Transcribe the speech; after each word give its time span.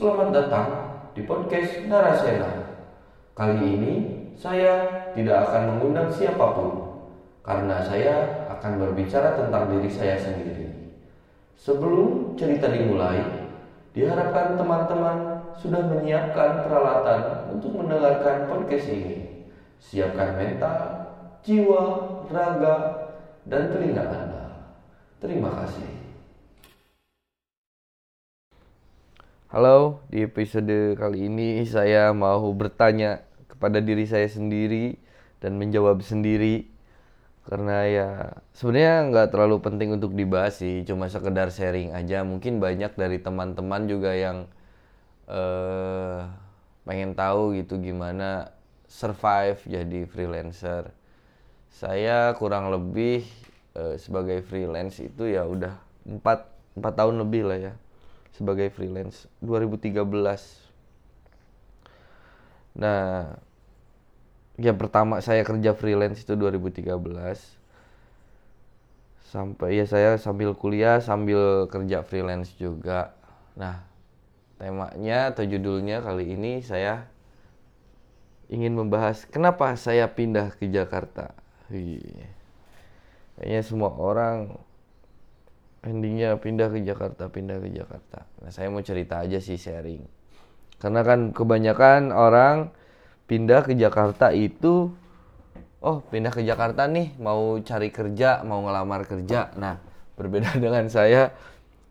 Selamat 0.00 0.32
datang 0.32 0.68
di 1.12 1.28
podcast 1.28 1.84
Narasena. 1.84 2.48
Kali 3.36 3.60
ini 3.60 3.92
saya 4.32 4.88
tidak 5.12 5.44
akan 5.44 5.76
mengundang 5.76 6.08
siapa 6.08 6.56
pun 6.56 6.96
karena 7.44 7.84
saya 7.84 8.48
akan 8.48 8.80
berbicara 8.80 9.36
tentang 9.36 9.68
diri 9.68 9.92
saya 9.92 10.16
sendiri. 10.16 10.96
Sebelum 11.52 12.32
cerita 12.32 12.72
dimulai, 12.72 13.20
diharapkan 13.92 14.56
teman-teman 14.56 15.44
sudah 15.60 15.84
menyiapkan 15.92 16.64
peralatan 16.64 17.52
untuk 17.60 17.76
mendengarkan 17.76 18.48
podcast 18.48 18.88
ini. 18.88 19.44
Siapkan 19.76 20.32
mental, 20.40 20.80
jiwa, 21.44 21.84
raga, 22.32 22.76
dan 23.44 23.68
telinga 23.68 24.08
Anda. 24.08 24.44
Terima 25.20 25.52
kasih. 25.60 25.99
Halo, 29.50 29.98
di 30.06 30.22
episode 30.22 30.94
kali 30.94 31.26
ini 31.26 31.66
saya 31.66 32.14
mau 32.14 32.54
bertanya 32.54 33.26
kepada 33.50 33.82
diri 33.82 34.06
saya 34.06 34.30
sendiri 34.30 34.94
dan 35.42 35.58
menjawab 35.58 36.06
sendiri 36.06 36.70
karena 37.50 37.82
ya 37.90 38.08
sebenarnya 38.54 39.10
nggak 39.10 39.28
terlalu 39.34 39.58
penting 39.58 39.90
untuk 39.98 40.14
dibahas 40.14 40.62
sih, 40.62 40.86
cuma 40.86 41.10
sekedar 41.10 41.50
sharing 41.50 41.90
aja. 41.98 42.22
Mungkin 42.22 42.62
banyak 42.62 42.94
dari 42.94 43.18
teman-teman 43.18 43.90
juga 43.90 44.14
yang 44.14 44.46
eh 45.26 46.30
pengen 46.86 47.18
tahu 47.18 47.58
gitu 47.58 47.82
gimana 47.82 48.54
survive 48.86 49.58
jadi 49.66 50.06
freelancer. 50.06 50.94
Saya 51.74 52.38
kurang 52.38 52.70
lebih 52.70 53.26
eh, 53.74 53.98
sebagai 53.98 54.46
freelance 54.46 55.02
itu 55.02 55.26
ya 55.26 55.42
udah 55.42 55.74
4 56.06 56.22
4 56.78 56.86
tahun 56.94 57.18
lebih 57.26 57.50
lah 57.50 57.58
ya 57.58 57.74
sebagai 58.34 58.70
freelance 58.72 59.26
2013. 59.42 60.04
Nah, 62.78 63.34
ya 64.60 64.72
pertama 64.76 65.18
saya 65.24 65.42
kerja 65.42 65.74
freelance 65.74 66.22
itu 66.22 66.34
2013. 66.36 67.58
Sampai 69.30 69.78
ya 69.78 69.86
saya 69.86 70.18
sambil 70.18 70.58
kuliah 70.58 70.98
sambil 70.98 71.70
kerja 71.70 72.02
freelance 72.02 72.54
juga. 72.58 73.14
Nah, 73.54 73.82
temanya 74.58 75.30
atau 75.30 75.46
judulnya 75.46 76.02
kali 76.02 76.34
ini 76.34 76.60
saya 76.60 77.06
ingin 78.50 78.74
membahas 78.74 79.24
kenapa 79.30 79.78
saya 79.78 80.10
pindah 80.10 80.50
ke 80.58 80.66
Jakarta. 80.66 81.30
Wih. 81.70 82.02
Kayaknya 83.38 83.62
semua 83.62 83.94
orang 83.94 84.58
endingnya 85.80 86.36
pindah 86.36 86.68
ke 86.68 86.84
Jakarta, 86.84 87.32
pindah 87.32 87.56
ke 87.60 87.72
Jakarta. 87.72 88.28
Nah, 88.44 88.52
saya 88.52 88.68
mau 88.68 88.84
cerita 88.84 89.24
aja 89.24 89.40
sih 89.40 89.56
sharing. 89.56 90.04
Karena 90.80 91.04
kan 91.04 91.32
kebanyakan 91.32 92.12
orang 92.12 92.72
pindah 93.28 93.64
ke 93.64 93.76
Jakarta 93.76 94.32
itu 94.32 94.92
oh, 95.80 95.98
pindah 96.08 96.32
ke 96.32 96.44
Jakarta 96.44 96.88
nih 96.88 97.16
mau 97.20 97.56
cari 97.60 97.90
kerja, 97.92 98.44
mau 98.44 98.64
ngelamar 98.64 99.04
kerja. 99.08 99.52
Nah, 99.56 99.80
berbeda 100.16 100.56
dengan 100.64 100.88
saya 100.88 101.32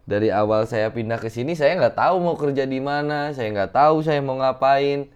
dari 0.09 0.33
awal 0.33 0.65
saya 0.65 0.89
pindah 0.89 1.21
ke 1.21 1.29
sini 1.29 1.53
saya 1.53 1.77
nggak 1.77 1.97
tahu 1.97 2.17
mau 2.17 2.33
kerja 2.33 2.65
di 2.65 2.81
mana, 2.81 3.29
saya 3.33 3.53
nggak 3.53 3.73
tahu 3.73 4.01
saya 4.05 4.21
mau 4.21 4.37
ngapain. 4.37 5.09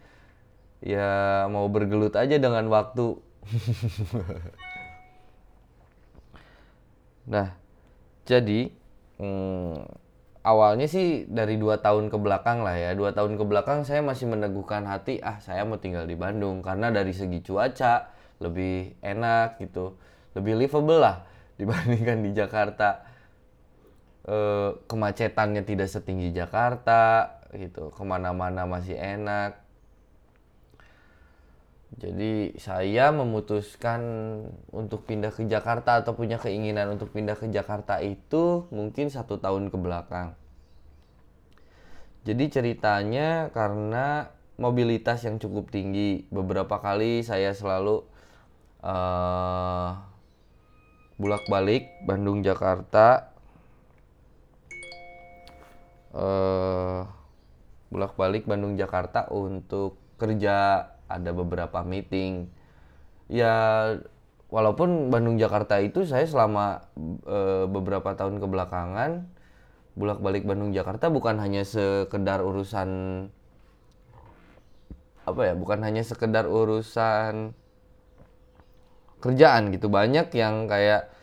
Ya 0.83 1.47
mau 1.47 1.63
bergelut 1.71 2.11
aja 2.19 2.35
dengan 2.35 2.67
waktu. 2.67 3.15
nah, 7.31 7.55
jadi 8.23 8.71
hmm, 9.19 9.83
awalnya 10.43 10.87
sih 10.87 11.25
dari 11.27 11.55
dua 11.55 11.79
tahun 11.79 12.11
ke 12.11 12.17
belakang 12.19 12.61
lah 12.61 12.75
ya. 12.75 12.91
Dua 12.93 13.15
tahun 13.15 13.39
ke 13.39 13.43
belakang 13.47 13.87
saya 13.87 14.03
masih 14.03 14.29
meneguhkan 14.29 14.87
hati, 14.87 15.23
ah 15.23 15.39
saya 15.39 15.63
mau 15.63 15.79
tinggal 15.79 16.07
di 16.07 16.15
Bandung 16.19 16.59
karena 16.59 16.91
dari 16.91 17.15
segi 17.15 17.39
cuaca 17.43 18.11
lebih 18.43 18.99
enak 18.99 19.59
gitu, 19.63 19.95
lebih 20.35 20.59
livable 20.59 20.99
lah 20.99 21.23
dibandingkan 21.59 22.19
di 22.21 22.31
Jakarta. 22.35 23.07
E, 24.23 24.37
kemacetannya 24.87 25.67
tidak 25.67 25.91
setinggi 25.91 26.31
Jakarta 26.31 27.39
gitu, 27.55 27.91
ke 27.91 28.03
mana-mana 28.03 28.63
masih 28.67 28.95
enak. 28.95 29.62
Jadi 31.93 32.57
saya 32.57 33.13
memutuskan 33.13 34.01
untuk 34.73 35.05
pindah 35.05 35.29
ke 35.29 35.45
Jakarta 35.45 36.01
atau 36.01 36.17
punya 36.17 36.41
keinginan 36.41 36.89
untuk 36.97 37.13
pindah 37.13 37.37
ke 37.37 37.53
Jakarta 37.53 38.01
itu 38.01 38.65
mungkin 38.73 39.13
satu 39.13 39.37
tahun 39.37 39.69
ke 39.69 39.77
belakang. 39.77 40.33
Jadi 42.23 42.49
ceritanya 42.49 43.51
karena 43.53 44.31
mobilitas 44.57 45.21
yang 45.27 45.37
cukup 45.37 45.69
tinggi. 45.69 46.25
Beberapa 46.33 46.81
kali 46.81 47.21
saya 47.21 47.53
selalu 47.53 48.01
uh, 48.81 49.89
bolak-balik 51.21 52.07
Bandung 52.09 52.41
Jakarta. 52.41 53.35
Uh, 56.13 57.05
bolak-balik 57.93 58.49
Bandung 58.49 58.77
Jakarta 58.77 59.29
untuk 59.29 60.01
kerja 60.17 60.89
ada 61.13 61.29
beberapa 61.29 61.85
meeting. 61.85 62.49
Ya 63.29 63.55
walaupun 64.49 65.13
Bandung 65.13 65.37
Jakarta 65.37 65.77
itu 65.81 66.05
saya 66.05 66.25
selama 66.25 66.89
e, 67.25 67.69
beberapa 67.69 68.13
tahun 68.13 68.37
kebelakangan 68.37 69.25
bolak-balik 69.93 70.45
Bandung 70.45 70.73
Jakarta 70.73 71.13
bukan 71.13 71.37
hanya 71.37 71.61
sekedar 71.61 72.41
urusan 72.41 72.89
apa 75.23 75.41
ya 75.45 75.53
bukan 75.55 75.79
hanya 75.85 76.03
sekedar 76.03 76.49
urusan 76.49 77.53
kerjaan 79.23 79.71
gitu. 79.71 79.87
Banyak 79.87 80.33
yang 80.35 80.67
kayak 80.67 81.13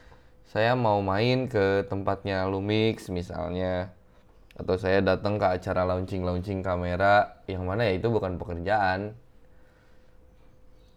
saya 0.51 0.75
mau 0.75 0.99
main 1.05 1.47
ke 1.47 1.87
tempatnya 1.87 2.49
Lumix 2.49 3.07
misalnya 3.13 3.95
atau 4.59 4.75
saya 4.75 4.99
datang 5.01 5.39
ke 5.39 5.47
acara 5.47 5.87
launching 5.87 6.27
launching 6.27 6.61
kamera 6.61 7.41
yang 7.47 7.65
mana 7.65 7.87
ya 7.87 7.97
itu 7.97 8.11
bukan 8.11 8.37
pekerjaan 8.37 9.15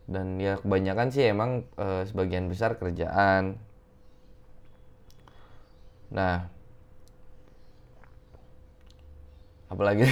dan 0.09 0.40
ya 0.40 0.59
kebanyakan 0.59 1.08
sih 1.09 1.31
emang 1.31 1.64
e, 1.80 2.03
sebagian 2.08 2.52
besar 2.52 2.75
kerjaan. 2.75 3.59
Nah 6.14 6.52
apalagi 9.72 10.06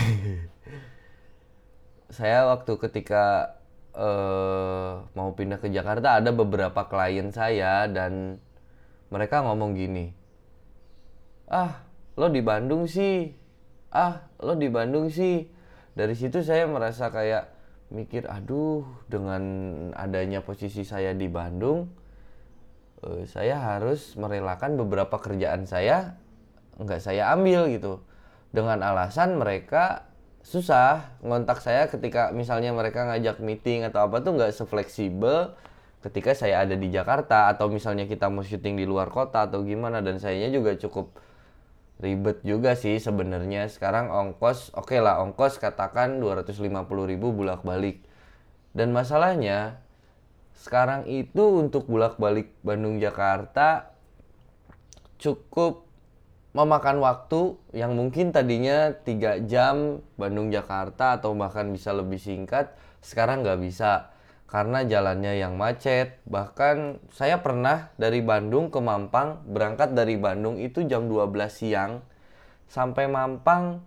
saya 2.18 2.50
waktu 2.50 2.74
ketika 2.82 3.58
e, 3.94 4.10
mau 5.14 5.36
pindah 5.38 5.62
ke 5.62 5.70
Jakarta 5.70 6.18
ada 6.18 6.32
beberapa 6.34 6.88
klien 6.90 7.30
saya 7.30 7.86
dan 7.92 8.42
mereka 9.12 9.44
ngomong 9.44 9.76
gini 9.76 10.22
ah 11.52 11.84
lo 12.16 12.32
di 12.32 12.40
Bandung 12.40 12.88
sih. 12.88 13.36
Ah 13.92 14.32
lo 14.40 14.56
di 14.56 14.72
Bandung 14.72 15.12
sih. 15.12 15.52
Dari 15.92 16.16
situ 16.16 16.40
saya 16.40 16.64
merasa 16.66 17.12
kayak 17.12 17.52
mikir 17.92 18.26
aduh 18.26 18.88
dengan 19.12 19.44
adanya 19.94 20.40
posisi 20.42 20.88
saya 20.88 21.12
di 21.12 21.28
Bandung 21.28 21.92
uh, 23.04 23.24
saya 23.28 23.60
harus 23.60 24.16
merelakan 24.16 24.80
beberapa 24.80 25.20
kerjaan 25.20 25.68
saya 25.68 26.16
nggak 26.82 27.02
saya 27.04 27.30
ambil 27.36 27.70
gitu. 27.70 28.02
Dengan 28.52 28.84
alasan 28.84 29.40
mereka 29.40 30.12
susah 30.42 31.20
ngontak 31.22 31.62
saya 31.62 31.86
ketika 31.88 32.34
misalnya 32.34 32.74
mereka 32.74 33.06
ngajak 33.06 33.40
meeting 33.40 33.86
atau 33.86 34.10
apa 34.10 34.26
tuh 34.26 34.34
nggak 34.36 34.52
sefleksibel 34.52 35.54
ketika 36.02 36.34
saya 36.34 36.66
ada 36.66 36.74
di 36.74 36.90
Jakarta 36.90 37.54
atau 37.54 37.70
misalnya 37.70 38.10
kita 38.10 38.26
mau 38.28 38.42
syuting 38.42 38.82
di 38.82 38.90
luar 38.90 39.14
kota 39.14 39.46
atau 39.46 39.62
gimana 39.62 40.02
dan 40.02 40.18
sayanya 40.18 40.50
juga 40.50 40.74
cukup 40.82 41.14
ribet 42.02 42.42
juga 42.42 42.74
sih 42.74 42.98
sebenarnya. 42.98 43.70
Sekarang 43.70 44.10
ongkos 44.10 44.74
oke 44.74 44.92
okay 44.92 45.00
lah 45.00 45.22
ongkos 45.22 45.62
katakan 45.62 46.18
250.000 46.20 46.68
bolak-balik 47.18 48.02
dan 48.74 48.92
masalahnya 48.92 49.80
sekarang 50.58 51.08
itu 51.10 51.62
untuk 51.62 51.88
bolak-balik 51.88 52.54
Bandung 52.62 53.02
Jakarta 53.02 53.92
cukup 55.22 55.88
memakan 56.52 57.00
waktu 57.00 57.56
yang 57.72 57.96
mungkin 57.96 58.36
tadinya 58.36 58.92
tiga 58.92 59.40
jam 59.40 60.04
Bandung 60.20 60.52
Jakarta 60.52 61.16
atau 61.16 61.32
bahkan 61.32 61.72
bisa 61.72 61.96
lebih 61.96 62.20
singkat 62.20 62.76
sekarang 63.00 63.42
nggak 63.42 63.60
bisa 63.64 64.12
karena 64.52 64.84
jalannya 64.84 65.40
yang 65.40 65.56
macet. 65.56 66.20
Bahkan 66.28 67.08
saya 67.16 67.40
pernah 67.40 67.96
dari 67.96 68.20
Bandung 68.20 68.68
ke 68.68 68.84
Mampang, 68.84 69.48
berangkat 69.48 69.96
dari 69.96 70.20
Bandung 70.20 70.60
itu 70.60 70.84
jam 70.84 71.08
12 71.08 71.32
siang 71.48 72.04
sampai 72.68 73.08
Mampang 73.08 73.80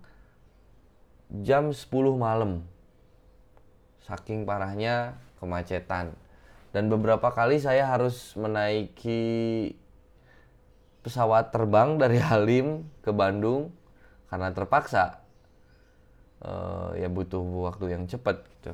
jam 1.44 1.68
10 1.68 1.84
malam. 2.16 2.64
Saking 4.08 4.48
parahnya 4.48 5.20
kemacetan. 5.36 6.16
Dan 6.72 6.88
beberapa 6.88 7.28
kali 7.30 7.60
saya 7.60 7.86
harus 7.86 8.32
menaiki 8.34 9.20
pesawat 11.04 11.52
terbang 11.52 12.00
dari 12.00 12.16
Halim 12.24 12.88
ke 13.04 13.12
Bandung 13.12 13.68
karena 14.32 14.50
terpaksa 14.50 15.20
eh, 16.40 17.04
ya 17.04 17.08
butuh 17.12 17.44
waktu 17.68 17.94
yang 17.94 18.08
cepat 18.08 18.42
gitu 18.58 18.72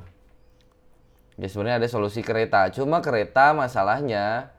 ya 1.41 1.47
sebenarnya 1.49 1.81
ada 1.81 1.89
solusi 1.89 2.21
kereta. 2.21 2.69
Cuma 2.69 3.01
kereta 3.01 3.57
masalahnya 3.57 4.53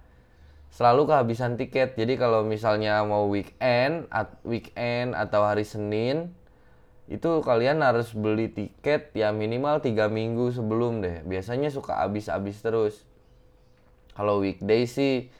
selalu 0.75 1.07
kehabisan 1.07 1.55
tiket. 1.55 1.95
Jadi 1.95 2.19
kalau 2.19 2.43
misalnya 2.43 3.07
mau 3.07 3.31
weekend 3.31 4.11
at 4.11 4.35
weekend 4.43 5.15
atau 5.15 5.47
hari 5.47 5.63
Senin 5.63 6.35
itu 7.07 7.31
kalian 7.45 7.87
harus 7.87 8.11
beli 8.11 8.51
tiket 8.51 9.15
ya 9.15 9.31
minimal 9.31 9.79
tiga 9.79 10.11
minggu 10.11 10.51
sebelum 10.51 11.07
deh. 11.07 11.23
Biasanya 11.23 11.71
suka 11.71 12.03
habis-habis 12.03 12.59
terus. 12.59 12.95
Kalau 14.19 14.43
weekday 14.43 14.91
sih 14.91 15.31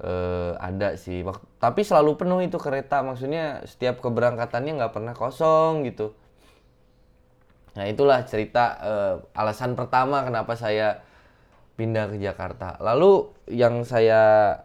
eh, 0.00 0.52
ada 0.56 0.96
sih. 0.96 1.20
Tapi 1.60 1.84
selalu 1.84 2.16
penuh 2.16 2.40
itu 2.40 2.56
kereta. 2.56 3.04
Maksudnya 3.04 3.68
setiap 3.68 4.00
keberangkatannya 4.00 4.80
nggak 4.80 4.94
pernah 4.96 5.12
kosong 5.12 5.84
gitu 5.84 6.16
Nah 7.76 7.84
itulah 7.84 8.24
cerita 8.24 8.64
eh, 8.80 9.14
alasan 9.36 9.76
pertama 9.76 10.24
kenapa 10.24 10.56
saya 10.56 11.04
pindah 11.76 12.08
ke 12.10 12.16
Jakarta. 12.16 12.80
Lalu 12.80 13.30
yang 13.52 13.84
saya 13.84 14.56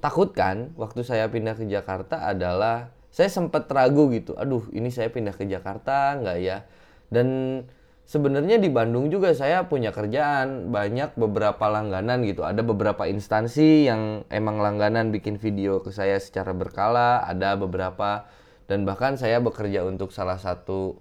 takutkan 0.00 0.72
waktu 0.76 1.04
saya 1.04 1.28
pindah 1.28 1.56
ke 1.56 1.68
Jakarta 1.68 2.28
adalah 2.28 2.92
saya 3.12 3.30
sempat 3.30 3.68
ragu 3.70 4.10
gitu. 4.10 4.34
Aduh 4.34 4.66
ini 4.72 4.88
saya 4.88 5.12
pindah 5.12 5.36
ke 5.36 5.44
Jakarta 5.44 6.16
nggak 6.18 6.38
ya? 6.40 6.64
Dan 7.12 7.60
sebenarnya 8.08 8.56
di 8.56 8.72
Bandung 8.72 9.12
juga 9.12 9.32
saya 9.36 9.68
punya 9.68 9.92
kerjaan 9.92 10.72
banyak 10.72 11.14
beberapa 11.20 11.68
langganan 11.68 12.24
gitu. 12.24 12.42
Ada 12.42 12.64
beberapa 12.64 13.04
instansi 13.04 13.86
yang 13.86 14.24
emang 14.32 14.58
langganan 14.60 15.12
bikin 15.12 15.36
video 15.36 15.84
ke 15.84 15.92
saya 15.92 16.16
secara 16.16 16.56
berkala. 16.56 17.22
Ada 17.28 17.54
beberapa 17.60 18.26
dan 18.64 18.88
bahkan 18.88 19.20
saya 19.20 19.44
bekerja 19.44 19.84
untuk 19.84 20.08
salah 20.08 20.40
satu 20.40 20.96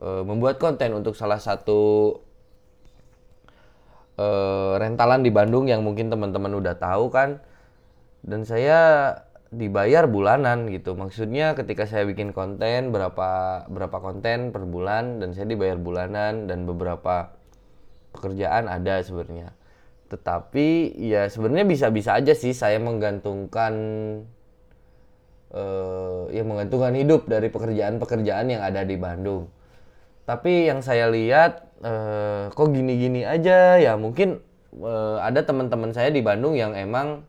eh, 0.00 0.22
membuat 0.24 0.56
konten 0.56 0.96
untuk 0.96 1.14
salah 1.14 1.38
satu 1.38 2.16
eh, 4.16 4.72
rentalan 4.80 5.20
di 5.22 5.30
Bandung 5.30 5.68
yang 5.68 5.84
mungkin 5.84 6.08
teman-teman 6.08 6.52
udah 6.56 6.74
tahu 6.80 7.12
kan. 7.12 7.44
Dan 8.20 8.44
saya 8.44 9.12
dibayar 9.50 10.06
bulanan 10.06 10.70
gitu. 10.70 10.94
Maksudnya 10.94 11.58
ketika 11.58 11.84
saya 11.88 12.06
bikin 12.06 12.30
konten 12.30 12.94
berapa 12.94 13.64
berapa 13.66 13.96
konten 13.98 14.54
per 14.54 14.64
bulan 14.64 15.18
dan 15.18 15.34
saya 15.34 15.50
dibayar 15.50 15.76
bulanan 15.80 16.46
dan 16.46 16.64
beberapa 16.68 17.34
pekerjaan 18.14 18.70
ada 18.70 19.02
sebenarnya. 19.02 19.56
Tetapi 20.10 20.98
ya 20.98 21.26
sebenarnya 21.30 21.66
bisa-bisa 21.66 22.18
aja 22.18 22.34
sih 22.34 22.54
saya 22.54 22.78
menggantungkan 22.82 23.74
eh 25.50 26.22
ya 26.30 26.46
menggantungkan 26.46 26.94
hidup 26.94 27.26
dari 27.26 27.50
pekerjaan-pekerjaan 27.50 28.46
yang 28.54 28.62
ada 28.62 28.86
di 28.86 28.94
Bandung 28.94 29.50
tapi 30.28 30.68
yang 30.68 30.84
saya 30.84 31.08
lihat 31.08 31.70
eh, 31.84 32.52
kok 32.52 32.68
gini-gini 32.70 33.24
aja? 33.24 33.80
Ya 33.80 33.96
mungkin 33.96 34.40
eh, 34.76 35.16
ada 35.20 35.44
teman-teman 35.44 35.92
saya 35.96 36.12
di 36.12 36.20
Bandung 36.20 36.54
yang 36.56 36.76
emang 36.76 37.24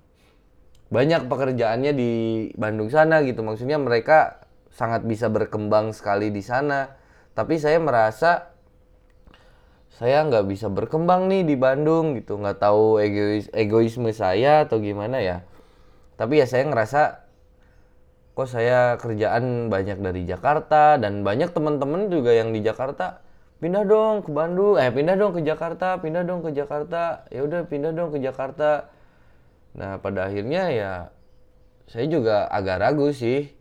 banyak 0.91 1.31
pekerjaannya 1.31 1.91
di 1.95 2.11
Bandung 2.59 2.91
sana 2.91 3.23
gitu. 3.23 3.41
Maksudnya 3.41 3.79
mereka 3.79 4.43
sangat 4.75 5.07
bisa 5.07 5.31
berkembang 5.31 5.95
sekali 5.95 6.29
di 6.29 6.43
sana. 6.43 6.99
Tapi 7.31 7.55
saya 7.55 7.79
merasa 7.79 8.51
saya 9.91 10.25
nggak 10.27 10.45
bisa 10.51 10.67
berkembang 10.67 11.31
nih 11.31 11.47
di 11.47 11.55
Bandung 11.55 12.19
gitu. 12.19 12.35
Nggak 12.35 12.59
tahu 12.59 12.99
egois 12.99 13.47
egoisme 13.55 14.11
saya 14.11 14.67
atau 14.67 14.83
gimana 14.83 15.23
ya. 15.23 15.47
Tapi 16.19 16.43
ya 16.43 16.45
saya 16.45 16.67
ngerasa 16.67 17.30
kok 18.41 18.57
saya 18.57 18.97
kerjaan 18.97 19.69
banyak 19.69 20.01
dari 20.01 20.25
Jakarta 20.25 20.97
dan 20.97 21.21
banyak 21.21 21.53
teman-teman 21.53 22.09
juga 22.09 22.33
yang 22.33 22.49
di 22.49 22.65
Jakarta 22.65 23.21
pindah 23.61 23.85
dong 23.85 24.25
ke 24.25 24.33
Bandung. 24.33 24.81
Eh 24.81 24.89
pindah 24.89 25.13
dong 25.13 25.37
ke 25.37 25.45
Jakarta 25.45 26.01
pindah 26.01 26.25
dong 26.25 26.41
ke 26.41 26.49
Jakarta. 26.49 27.29
Ya 27.29 27.45
udah 27.45 27.69
pindah 27.69 27.93
dong 27.93 28.09
ke 28.09 28.17
Jakarta. 28.17 28.89
Nah 29.77 30.01
pada 30.01 30.25
akhirnya 30.25 30.73
ya 30.73 30.91
saya 31.85 32.09
juga 32.09 32.49
agak 32.49 32.81
ragu 32.81 33.13
sih. 33.13 33.53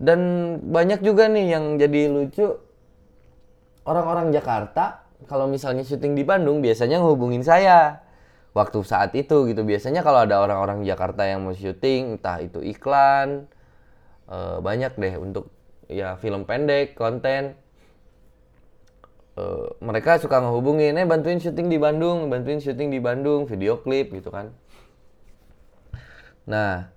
Dan 0.00 0.56
banyak 0.72 1.04
juga 1.04 1.28
nih 1.28 1.60
yang 1.60 1.76
jadi 1.76 2.08
lucu. 2.08 2.48
Orang-orang 3.84 4.32
Jakarta 4.32 5.04
kalau 5.28 5.52
misalnya 5.52 5.84
syuting 5.84 6.16
di 6.16 6.24
Bandung 6.24 6.64
biasanya 6.64 6.96
ngehubungin 7.04 7.44
saya. 7.44 8.00
Waktu 8.56 8.80
saat 8.88 9.12
itu 9.12 9.52
gitu 9.52 9.68
biasanya 9.68 10.00
kalau 10.00 10.24
ada 10.24 10.40
orang-orang 10.40 10.80
Jakarta 10.88 11.28
yang 11.28 11.44
mau 11.44 11.52
syuting 11.52 12.16
entah 12.16 12.40
itu 12.40 12.64
iklan 12.64 13.52
eh, 14.30 14.58
banyak 14.60 14.92
deh 14.96 15.14
untuk 15.20 15.50
ya 15.88 16.16
film 16.20 16.48
pendek 16.48 16.96
konten. 16.96 17.56
Eh, 19.34 19.68
mereka 19.82 20.22
suka 20.22 20.38
ngehubungin 20.38 20.94
eh 20.94 21.06
bantuin 21.06 21.42
syuting 21.42 21.66
di 21.66 21.74
Bandung 21.74 22.30
bantuin 22.30 22.62
syuting 22.62 22.94
di 22.94 23.02
Bandung 23.02 23.50
video 23.50 23.82
klip 23.82 24.14
gitu 24.14 24.30
kan. 24.30 24.54
Nah 26.46 26.94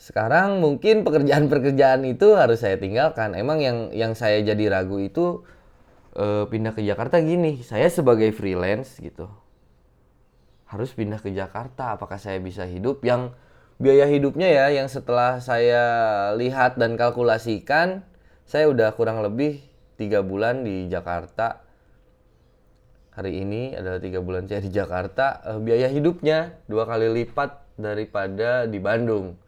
sekarang 0.00 0.64
mungkin 0.64 1.04
pekerjaan-pekerjaan 1.04 2.08
itu 2.08 2.32
harus 2.32 2.64
saya 2.64 2.80
tinggalkan. 2.80 3.36
Emang 3.36 3.60
yang 3.60 3.92
yang 3.92 4.16
saya 4.16 4.40
jadi 4.40 4.72
ragu 4.72 5.04
itu 5.04 5.44
eh, 6.16 6.48
pindah 6.48 6.72
ke 6.72 6.80
Jakarta 6.80 7.20
gini 7.20 7.60
saya 7.60 7.92
sebagai 7.92 8.32
freelance 8.32 8.96
gitu. 8.96 9.28
Harus 10.64 10.96
pindah 10.96 11.20
ke 11.20 11.28
Jakarta 11.34 12.00
apakah 12.00 12.16
saya 12.16 12.40
bisa 12.40 12.64
hidup 12.64 13.04
yang 13.04 13.36
biaya 13.80 14.04
hidupnya 14.06 14.46
ya 14.46 14.66
yang 14.70 14.86
setelah 14.92 15.40
saya 15.40 15.82
lihat 16.36 16.76
dan 16.76 17.00
kalkulasikan 17.00 18.04
saya 18.44 18.68
udah 18.68 18.92
kurang 18.92 19.24
lebih 19.24 19.64
tiga 19.96 20.20
bulan 20.20 20.62
di 20.62 20.86
Jakarta 20.92 21.64
hari 23.16 23.40
ini 23.40 23.72
adalah 23.72 23.98
tiga 23.98 24.20
bulan 24.20 24.44
saya 24.44 24.60
di 24.60 24.70
Jakarta 24.70 25.40
eh, 25.48 25.58
biaya 25.58 25.88
hidupnya 25.88 26.60
dua 26.68 26.84
kali 26.84 27.08
lipat 27.08 27.80
daripada 27.80 28.68
di 28.68 28.76
Bandung 28.76 29.40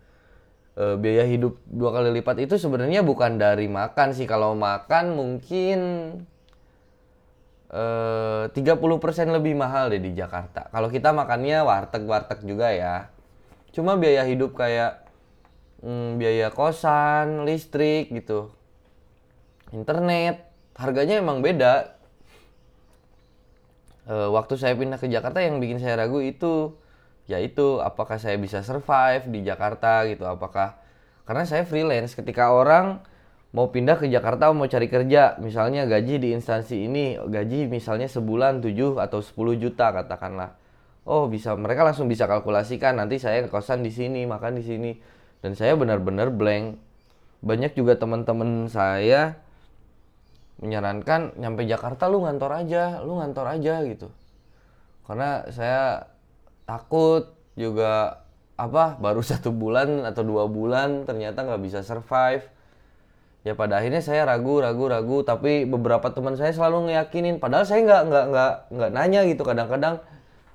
Eh, 0.72 0.96
biaya 0.96 1.28
hidup 1.28 1.60
dua 1.68 1.92
kali 1.92 2.08
lipat 2.16 2.48
itu 2.48 2.56
sebenarnya 2.56 3.04
bukan 3.04 3.36
dari 3.36 3.68
makan 3.68 4.16
sih 4.16 4.24
kalau 4.24 4.56
makan 4.56 5.12
mungkin 5.12 5.78
eh 7.68 8.44
30% 8.48 9.36
lebih 9.36 9.52
mahal 9.52 9.92
deh 9.92 10.00
di 10.00 10.16
Jakarta. 10.16 10.72
Kalau 10.72 10.88
kita 10.88 11.12
makannya 11.12 11.60
warteg-warteg 11.60 12.40
juga 12.48 12.72
ya. 12.72 13.12
Cuma 13.72 13.96
biaya 13.96 14.24
hidup 14.28 14.52
kayak 14.56 15.04
hmm, 15.80 16.20
biaya 16.20 16.52
kosan, 16.52 17.48
listrik 17.48 18.12
gitu. 18.12 18.52
Internet, 19.72 20.44
harganya 20.76 21.20
emang 21.20 21.40
beda. 21.40 21.96
Eh, 24.02 24.28
waktu 24.28 24.58
saya 24.58 24.74
pindah 24.74 24.98
ke 24.98 25.06
Jakarta 25.06 25.38
yang 25.38 25.62
bikin 25.62 25.78
saya 25.78 25.94
ragu 25.94 26.18
itu 26.18 26.74
yaitu 27.30 27.78
apakah 27.78 28.18
saya 28.18 28.34
bisa 28.34 28.58
survive 28.66 29.30
di 29.30 29.46
Jakarta 29.46 30.02
gitu 30.10 30.26
apakah 30.26 30.74
karena 31.22 31.46
saya 31.46 31.62
freelance 31.62 32.18
ketika 32.18 32.50
orang 32.50 32.98
mau 33.54 33.70
pindah 33.70 33.94
ke 34.02 34.10
Jakarta 34.10 34.50
mau 34.50 34.66
cari 34.66 34.90
kerja 34.90 35.38
misalnya 35.38 35.86
gaji 35.86 36.18
di 36.18 36.34
instansi 36.34 36.90
ini 36.90 37.14
gaji 37.14 37.70
misalnya 37.70 38.10
sebulan 38.10 38.58
7 38.58 38.98
atau 38.98 39.22
10 39.22 39.62
juta 39.62 39.94
katakanlah 39.94 40.58
oh 41.06 41.26
bisa. 41.26 41.54
Mereka 41.54 41.82
langsung 41.82 42.06
bisa 42.06 42.26
kalkulasikan 42.30 42.98
nanti 42.98 43.18
saya 43.18 43.44
kosan 43.48 43.82
di 43.82 43.90
sini 43.90 44.26
makan 44.26 44.58
di 44.58 44.64
sini. 44.64 44.90
Dan 45.42 45.58
saya 45.58 45.74
benar-benar 45.74 46.30
blank. 46.30 46.78
Banyak 47.42 47.74
juga 47.74 47.98
teman-teman 47.98 48.70
saya 48.70 49.42
menyarankan 50.62 51.34
nyampe 51.42 51.66
Jakarta 51.66 52.06
lu 52.06 52.22
ngantor 52.22 52.54
aja 52.54 53.02
lu 53.02 53.18
ngantor 53.18 53.46
aja 53.50 53.82
gitu. 53.82 54.14
Karena 55.02 55.42
saya 55.50 56.06
takut 56.62 57.34
juga 57.58 58.22
apa 58.54 58.94
baru 59.02 59.20
satu 59.30 59.50
bulan 59.50 60.06
atau 60.06 60.22
dua 60.22 60.46
bulan 60.46 61.02
ternyata 61.02 61.42
nggak 61.42 61.62
bisa 61.62 61.82
survive. 61.82 62.46
Ya 63.42 63.58
pada 63.58 63.82
akhirnya 63.82 63.98
saya 63.98 64.22
ragu 64.22 64.62
ragu 64.62 64.86
ragu. 64.86 65.26
Tapi 65.26 65.66
beberapa 65.66 66.14
teman 66.14 66.38
saya 66.38 66.54
selalu 66.54 66.94
ngeyakinin. 66.94 67.42
Padahal 67.42 67.66
saya 67.66 67.82
nggak 67.82 68.02
nggak 68.06 68.24
nggak 68.30 68.52
nggak 68.70 68.90
nanya 68.94 69.20
gitu 69.26 69.42
kadang-kadang 69.42 69.98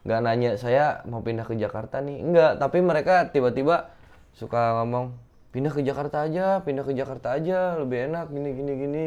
nggak 0.07 0.19
nanya 0.23 0.55
saya 0.55 1.03
mau 1.03 1.19
pindah 1.19 1.43
ke 1.43 1.59
Jakarta 1.59 1.99
nih 1.99 2.23
nggak 2.23 2.51
tapi 2.63 2.79
mereka 2.79 3.27
tiba-tiba 3.27 3.91
suka 4.31 4.79
ngomong 4.79 5.11
pindah 5.51 5.75
ke 5.75 5.83
Jakarta 5.83 6.23
aja 6.23 6.63
pindah 6.63 6.87
ke 6.87 6.95
Jakarta 6.95 7.35
aja 7.35 7.75
lebih 7.75 8.07
enak 8.07 8.31
gini 8.31 8.49
gini 8.55 8.73
gini 8.79 9.05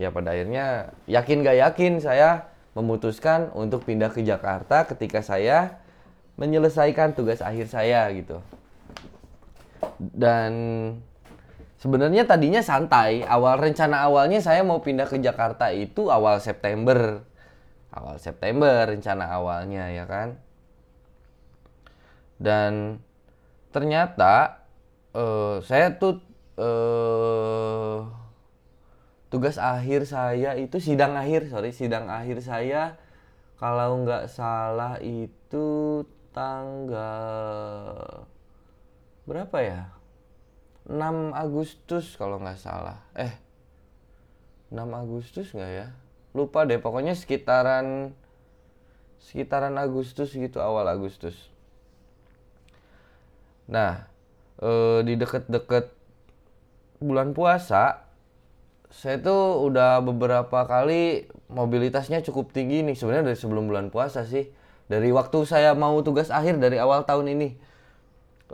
ya 0.00 0.08
pada 0.08 0.32
akhirnya 0.32 0.96
yakin 1.06 1.44
gak 1.44 1.58
yakin 1.60 1.92
saya 2.00 2.48
memutuskan 2.74 3.54
untuk 3.54 3.86
pindah 3.86 4.10
ke 4.10 4.26
Jakarta 4.26 4.82
ketika 4.88 5.22
saya 5.22 5.78
menyelesaikan 6.34 7.14
tugas 7.14 7.38
akhir 7.38 7.70
saya 7.70 8.10
gitu. 8.10 8.42
Dan 9.98 10.52
sebenarnya 11.78 12.26
tadinya 12.26 12.58
santai. 12.58 13.22
Awal 13.22 13.70
rencana 13.70 14.02
awalnya 14.02 14.42
saya 14.42 14.66
mau 14.66 14.82
pindah 14.82 15.06
ke 15.06 15.22
Jakarta 15.22 15.70
itu 15.70 16.10
awal 16.10 16.42
September. 16.42 17.22
Awal 17.94 18.18
September 18.18 18.90
rencana 18.90 19.30
awalnya 19.30 19.86
ya 19.94 20.04
kan. 20.10 20.42
Dan 22.42 22.98
ternyata 23.70 24.66
eh, 25.14 25.62
saya 25.62 25.94
tuh 25.94 26.18
eh, 26.58 27.98
tugas 29.30 29.58
akhir 29.58 30.10
saya 30.10 30.58
itu 30.58 30.78
sidang 30.82 31.14
akhir 31.14 31.50
sorry 31.50 31.70
sidang 31.70 32.10
akhir 32.10 32.42
saya 32.42 32.98
kalau 33.58 34.02
nggak 34.02 34.26
salah 34.26 34.98
itu 34.98 36.02
tanggal 36.34 37.94
berapa 39.24 39.58
ya? 39.62 39.82
6 40.84 41.32
Agustus 41.32 42.12
kalau 42.18 42.36
nggak 42.42 42.60
salah. 42.60 43.00
Eh 43.16 43.32
6 44.68 44.84
Agustus 44.90 45.54
nggak 45.54 45.72
ya 45.72 45.88
lupa 46.34 46.66
deh 46.66 46.82
pokoknya 46.82 47.14
sekitaran 47.14 48.10
sekitaran 49.22 49.78
Agustus 49.78 50.34
gitu 50.34 50.58
awal 50.60 50.84
Agustus. 50.90 51.48
Nah 53.70 54.04
eh, 54.60 55.00
di 55.06 55.14
deket-deket 55.16 55.94
bulan 56.98 57.32
puasa 57.32 58.04
saya 58.94 59.18
tuh 59.18 59.66
udah 59.66 59.98
beberapa 60.06 60.66
kali 60.70 61.26
mobilitasnya 61.50 62.22
cukup 62.22 62.54
tinggi 62.54 62.86
nih 62.86 62.94
sebenarnya 62.94 63.34
dari 63.34 63.38
sebelum 63.38 63.66
bulan 63.66 63.90
puasa 63.90 64.22
sih. 64.22 64.50
Dari 64.84 65.10
waktu 65.10 65.48
saya 65.48 65.72
mau 65.72 65.96
tugas 66.04 66.28
akhir 66.28 66.60
dari 66.60 66.76
awal 66.76 67.08
tahun 67.08 67.32
ini 67.34 67.56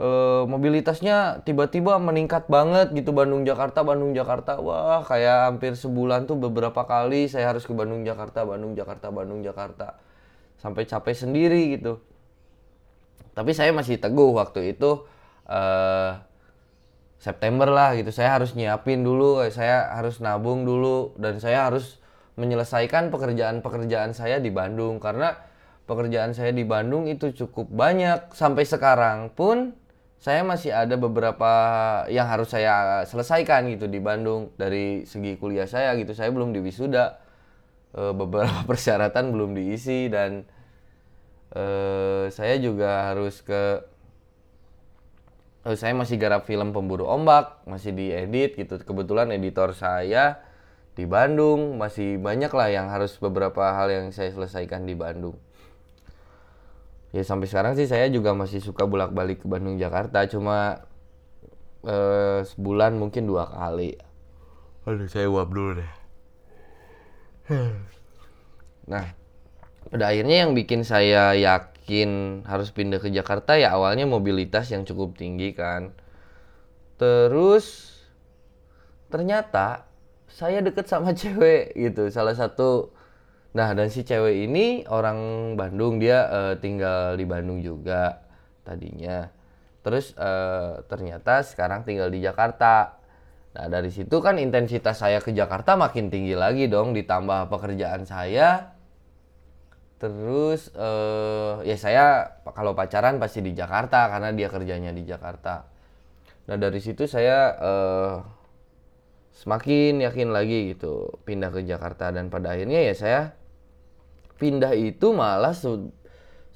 e, 0.00 0.09
mobilitasnya 0.49 1.45
tiba-tiba 1.45 2.00
meningkat 2.00 2.49
banget 2.49 2.97
gitu 2.97 3.12
Bandung 3.12 3.45
Jakarta 3.45 3.85
Bandung 3.85 4.16
Jakarta. 4.16 4.57
Wah 4.59 5.04
kayak 5.04 5.52
hampir 5.52 5.76
sebulan 5.76 6.25
tuh 6.25 6.40
beberapa 6.40 6.88
kali 6.88 7.28
saya 7.28 7.52
harus 7.52 7.69
ke 7.69 7.76
Bandung 7.76 8.02
Jakarta 8.09 8.49
Bandung 8.49 8.73
Jakarta 8.73 9.12
Bandung 9.12 9.45
Jakarta. 9.45 10.00
Sampai 10.57 10.88
capek 10.88 11.16
sendiri 11.16 11.76
gitu. 11.76 12.00
Tapi 13.37 13.52
saya 13.52 13.71
masih 13.76 14.00
teguh 14.00 14.33
waktu 14.33 14.73
itu 14.76 15.04
eh 15.49 16.12
September 17.21 17.69
lah 17.69 17.92
gitu. 18.00 18.09
Saya 18.16 18.40
harus 18.40 18.57
nyiapin 18.57 19.04
dulu 19.04 19.45
saya 19.52 19.92
harus 19.92 20.25
nabung 20.25 20.64
dulu 20.64 21.12
dan 21.21 21.37
saya 21.37 21.69
harus 21.69 22.00
menyelesaikan 22.40 23.12
pekerjaan-pekerjaan 23.12 24.16
saya 24.16 24.40
di 24.40 24.49
Bandung. 24.49 24.97
Karena 24.97 25.37
pekerjaan 25.85 26.33
saya 26.33 26.57
di 26.57 26.64
Bandung 26.64 27.04
itu 27.12 27.28
cukup 27.37 27.69
banyak. 27.69 28.33
Sampai 28.33 28.64
sekarang 28.64 29.37
pun 29.37 29.76
saya 30.20 30.44
masih 30.44 30.68
ada 30.68 31.00
beberapa 31.00 31.48
yang 32.12 32.28
harus 32.28 32.52
saya 32.52 33.00
selesaikan 33.08 33.72
gitu 33.72 33.88
di 33.88 34.04
Bandung. 34.04 34.52
Dari 34.60 35.08
segi 35.08 35.40
kuliah 35.40 35.64
saya 35.64 35.96
gitu 35.96 36.12
saya 36.12 36.28
belum 36.28 36.52
di 36.52 36.60
wisuda. 36.60 37.16
E, 37.96 38.12
beberapa 38.12 38.60
persyaratan 38.70 39.32
belum 39.32 39.56
diisi 39.56 40.12
dan 40.12 40.44
e, 41.56 41.64
saya 42.28 42.60
juga 42.60 43.08
harus 43.10 43.40
ke 43.40 43.80
uh, 45.64 45.76
saya 45.76 45.96
masih 45.96 46.20
garap 46.20 46.44
film 46.44 46.76
pemburu 46.76 47.08
ombak 47.08 47.64
masih 47.64 47.96
diedit 47.96 48.60
gitu. 48.60 48.76
Kebetulan 48.76 49.32
editor 49.32 49.72
saya 49.72 50.44
di 51.00 51.08
Bandung. 51.08 51.80
Masih 51.80 52.20
banyak 52.20 52.52
lah 52.52 52.68
yang 52.68 52.92
harus 52.92 53.16
beberapa 53.16 53.72
hal 53.72 53.88
yang 53.88 54.06
saya 54.12 54.36
selesaikan 54.36 54.84
di 54.84 54.92
Bandung 54.92 55.40
ya 57.10 57.22
sampai 57.26 57.50
sekarang 57.50 57.74
sih 57.74 57.90
saya 57.90 58.06
juga 58.08 58.34
masih 58.34 58.62
suka 58.62 58.86
bolak-balik 58.86 59.42
ke 59.42 59.46
Bandung 59.50 59.76
Jakarta 59.76 60.26
cuma 60.30 60.86
uh, 61.82 62.40
sebulan 62.46 62.94
mungkin 62.96 63.26
dua 63.26 63.50
kali 63.50 63.98
aduh 64.86 65.08
saya 65.10 65.26
uap 65.26 65.50
dulu 65.50 65.82
deh 65.82 65.92
nah 68.90 69.20
pada 69.88 70.12
akhirnya 70.12 70.46
yang 70.46 70.52
bikin 70.52 70.84
saya 70.86 71.32
yakin 71.34 72.44
harus 72.44 72.68
pindah 72.70 73.00
ke 73.00 73.08
Jakarta 73.08 73.56
ya 73.56 73.72
awalnya 73.72 74.04
mobilitas 74.04 74.68
yang 74.68 74.84
cukup 74.84 75.16
tinggi 75.16 75.56
kan. 75.56 75.96
Terus 77.00 77.96
ternyata 79.08 79.90
saya 80.28 80.60
deket 80.60 80.86
sama 80.86 81.10
cewek 81.20 81.74
gitu, 81.74 82.12
salah 82.12 82.36
satu. 82.36 82.92
Nah 83.50 83.75
dan 83.75 83.90
si 83.90 84.07
cewek 84.07 84.47
ini 84.47 84.87
orang 84.87 85.52
Bandung 85.59 85.99
dia 85.99 86.26
uh, 86.30 86.54
tinggal 86.59 87.19
di 87.19 87.26
Bandung 87.26 87.59
juga 87.62 88.23
tadinya. 88.62 89.26
Terus 89.80 90.14
uh, 90.14 90.85
ternyata 90.87 91.42
sekarang 91.42 91.83
tinggal 91.83 92.12
di 92.12 92.23
Jakarta. 92.23 93.00
Nah 93.59 93.66
dari 93.66 93.90
situ 93.90 94.23
kan 94.23 94.38
intensitas 94.38 95.02
saya 95.02 95.19
ke 95.19 95.35
Jakarta 95.35 95.75
makin 95.75 96.12
tinggi 96.12 96.38
lagi 96.38 96.71
dong, 96.71 96.95
ditambah 96.95 97.50
pekerjaan 97.50 98.07
saya 98.07 98.80
Terus 100.00 100.73
uh, 100.80 101.61
ya 101.61 101.76
saya 101.76 102.04
kalau 102.57 102.73
pacaran 102.73 103.21
pasti 103.21 103.45
di 103.45 103.52
Jakarta 103.52 104.09
karena 104.09 104.33
dia 104.33 104.49
kerjanya 104.49 104.97
di 104.97 105.04
Jakarta. 105.04 105.69
Nah 106.49 106.57
dari 106.57 106.80
situ 106.80 107.04
saya 107.04 107.52
uh, 107.61 108.16
semakin 109.37 110.00
yakin 110.00 110.33
lagi 110.33 110.73
gitu 110.73 111.21
pindah 111.28 111.52
ke 111.52 111.69
Jakarta 111.69 112.09
dan 112.16 112.33
pada 112.33 112.57
akhirnya 112.57 112.80
ya 112.80 112.95
saya 112.97 113.21
pindah 114.40 114.73
itu 114.73 115.12
malah 115.12 115.52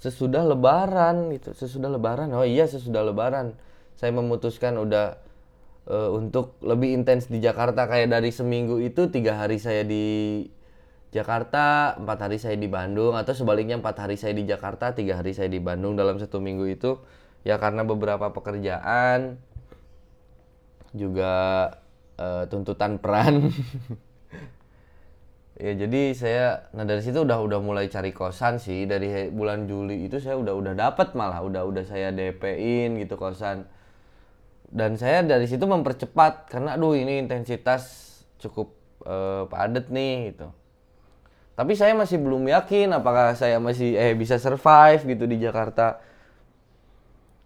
sesudah 0.01 0.43
Lebaran 0.49 1.29
gitu 1.37 1.53
sesudah 1.53 1.93
Lebaran. 1.93 2.33
Oh 2.33 2.49
iya 2.49 2.65
sesudah 2.65 3.05
Lebaran. 3.05 3.53
Saya 4.01 4.11
memutuskan 4.17 4.81
udah 4.81 5.21
uh, 5.87 6.11
untuk 6.17 6.57
lebih 6.65 6.97
intens 6.97 7.29
di 7.29 7.45
Jakarta. 7.45 7.85
Kayak 7.85 8.17
dari 8.17 8.33
seminggu 8.33 8.81
itu 8.81 9.13
tiga 9.13 9.37
hari 9.37 9.61
saya 9.61 9.85
di 9.85 10.49
Jakarta, 11.13 11.95
empat 11.95 12.19
hari 12.27 12.43
saya 12.43 12.59
di 12.59 12.67
Bandung 12.67 13.15
atau 13.15 13.37
sebaliknya 13.37 13.79
empat 13.79 14.03
hari 14.03 14.17
saya 14.19 14.35
di 14.35 14.49
Jakarta, 14.49 14.97
tiga 14.97 15.23
hari 15.23 15.37
saya 15.37 15.47
di 15.47 15.63
Bandung. 15.63 15.95
Dalam 15.95 16.19
satu 16.19 16.43
minggu 16.43 16.67
itu 16.67 16.99
ya 17.45 17.61
karena 17.61 17.85
beberapa 17.85 18.33
pekerjaan 18.33 19.39
juga 20.97 21.33
uh, 22.19 22.49
tuntutan 22.49 22.99
peran. 22.99 23.53
ya 25.55 25.73
jadi 25.79 26.03
saya 26.19 26.47
nah 26.75 26.83
dari 26.83 26.99
situ 26.99 27.23
udah 27.23 27.39
udah 27.39 27.61
mulai 27.63 27.87
cari 27.87 28.11
kosan 28.11 28.59
sih 28.59 28.91
dari 28.91 29.31
bulan 29.31 29.71
Juli 29.71 30.07
itu 30.07 30.19
saya 30.19 30.35
udah 30.35 30.55
udah 30.55 30.75
dapat 30.75 31.15
malah 31.15 31.41
udah 31.47 31.63
udah 31.63 31.85
saya 31.87 32.11
DP-in 32.11 32.99
gitu 33.03 33.15
kosan. 33.19 33.67
Dan 34.75 34.99
saya 34.99 35.23
dari 35.23 35.47
situ 35.47 35.63
mempercepat 35.71 36.51
karena 36.51 36.75
aduh 36.75 36.99
ini 36.99 37.23
intensitas 37.23 38.11
cukup 38.43 38.75
uh, 39.07 39.47
padat 39.47 39.87
nih 39.87 40.35
gitu 40.35 40.51
tapi 41.55 41.79
saya 41.79 41.95
masih 41.95 42.19
belum 42.19 42.51
yakin 42.51 42.91
apakah 42.91 43.39
saya 43.39 43.63
masih 43.63 43.95
eh 43.95 44.13
bisa 44.19 44.43
survive 44.43 45.07
gitu 45.07 45.25
di 45.31 45.39
Jakarta. 45.39 46.03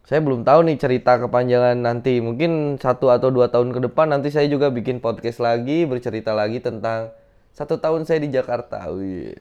Saya 0.09 0.25
belum 0.25 0.49
tahu 0.49 0.65
nih 0.65 0.81
cerita 0.81 1.21
kepanjangan 1.21 1.77
nanti. 1.77 2.17
Mungkin 2.25 2.81
satu 2.81 3.13
atau 3.13 3.29
dua 3.29 3.53
tahun 3.53 3.77
ke 3.77 3.93
depan 3.93 4.09
nanti 4.09 4.33
saya 4.33 4.49
juga 4.49 4.73
bikin 4.73 5.05
podcast 5.05 5.45
lagi 5.45 5.85
bercerita 5.85 6.33
lagi 6.33 6.65
tentang 6.65 7.13
satu 7.59 7.83
tahun 7.83 8.07
saya 8.07 8.23
di 8.23 8.31
Jakarta. 8.31 8.87
Wih. 8.95 9.35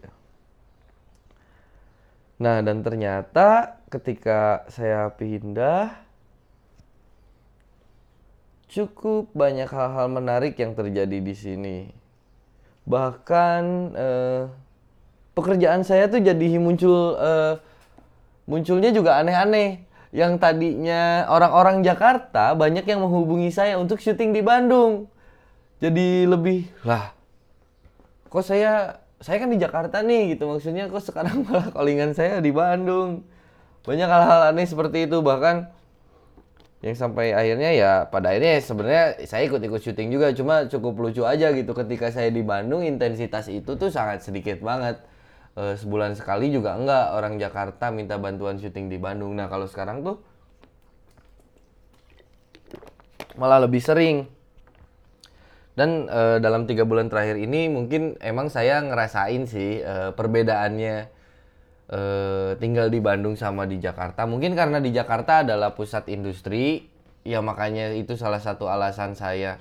Nah 2.41 2.65
dan 2.65 2.81
ternyata 2.81 3.77
ketika 3.93 4.65
saya 4.73 5.13
pindah 5.13 5.93
cukup 8.67 9.31
banyak 9.31 9.69
hal-hal 9.69 10.11
menarik 10.11 10.59
yang 10.59 10.75
terjadi 10.75 11.17
di 11.23 11.33
sini 11.33 11.77
bahkan 12.83 13.91
uh, 13.95 14.51
pekerjaan 15.33 15.87
saya 15.87 16.11
tuh 16.11 16.19
jadi 16.19 16.59
muncul 16.59 17.15
uh, 17.15 17.59
munculnya 18.43 18.91
juga 18.91 19.19
aneh-aneh 19.23 19.83
yang 20.11 20.39
tadinya 20.39 21.27
orang-orang 21.31 21.83
Jakarta 21.83 22.55
banyak 22.55 22.83
yang 22.87 23.03
menghubungi 23.03 23.51
saya 23.51 23.79
untuk 23.79 23.99
syuting 23.99 24.35
di 24.35 24.43
Bandung 24.43 25.07
jadi 25.79 26.27
lebih 26.27 26.67
lah 26.83 27.16
kok 28.37 28.45
saya 28.45 29.01
saya 29.17 29.41
kan 29.41 29.49
di 29.49 29.57
Jakarta 29.57 30.05
nih 30.05 30.37
gitu. 30.37 30.45
Maksudnya 30.45 30.85
kok 30.93 31.01
sekarang 31.01 31.41
malah 31.49 31.73
callingan 31.73 32.13
saya 32.13 32.37
di 32.37 32.53
Bandung. 32.53 33.25
Banyak 33.81 34.05
hal-hal 34.05 34.53
aneh 34.53 34.69
seperti 34.69 35.09
itu. 35.09 35.25
Bahkan 35.25 35.73
yang 36.85 36.93
sampai 36.93 37.33
akhirnya 37.33 37.73
ya 37.73 37.91
pada 38.05 38.29
akhirnya 38.29 38.61
sebenarnya 38.61 39.25
saya 39.25 39.49
ikut-ikut 39.49 39.81
syuting 39.81 40.13
juga. 40.13 40.29
Cuma 40.37 40.69
cukup 40.69 40.93
lucu 41.01 41.25
aja 41.25 41.49
gitu. 41.49 41.73
Ketika 41.73 42.13
saya 42.13 42.29
di 42.29 42.45
Bandung 42.45 42.85
intensitas 42.85 43.49
itu 43.49 43.73
tuh 43.73 43.89
sangat 43.89 44.21
sedikit 44.21 44.61
banget. 44.61 45.01
E, 45.57 45.73
sebulan 45.81 46.13
sekali 46.13 46.53
juga 46.53 46.77
enggak. 46.77 47.17
Orang 47.17 47.41
Jakarta 47.41 47.89
minta 47.89 48.21
bantuan 48.21 48.61
syuting 48.61 48.85
di 48.85 49.01
Bandung. 49.01 49.33
Nah 49.33 49.49
kalau 49.49 49.65
sekarang 49.65 50.05
tuh 50.05 50.21
malah 53.33 53.65
lebih 53.65 53.81
sering 53.81 54.36
dan 55.77 56.09
e, 56.09 56.41
dalam 56.41 56.65
tiga 56.65 56.89
bulan 56.89 57.05
terakhir 57.05 57.37
ini 57.37 57.69
mungkin 57.69 58.17
emang 58.17 58.49
saya 58.49 58.81
ngerasain 58.81 59.45
sih 59.45 59.85
e, 59.85 59.95
perbedaannya 60.17 61.13
uh, 61.91 62.51
tinggal 62.59 62.91
di 62.91 62.99
Bandung 62.99 63.35
sama 63.39 63.63
di 63.67 63.79
Jakarta. 63.79 64.27
Mungkin 64.27 64.53
karena 64.55 64.79
di 64.83 64.91
Jakarta 64.91 65.43
adalah 65.43 65.73
pusat 65.75 66.07
industri, 66.11 66.87
ya 67.23 67.39
makanya 67.39 67.95
itu 67.95 68.15
salah 68.19 68.39
satu 68.39 68.67
alasan 68.67 69.15
saya 69.15 69.59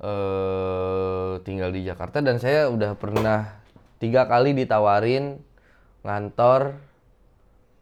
uh, 0.00 1.40
tinggal 1.44 1.72
di 1.72 1.84
Jakarta 1.84 2.20
dan 2.20 2.40
saya 2.40 2.68
udah 2.72 2.96
pernah 2.96 3.60
tiga 3.96 4.28
kali 4.28 4.52
ditawarin 4.52 5.40
ngantor 6.04 6.76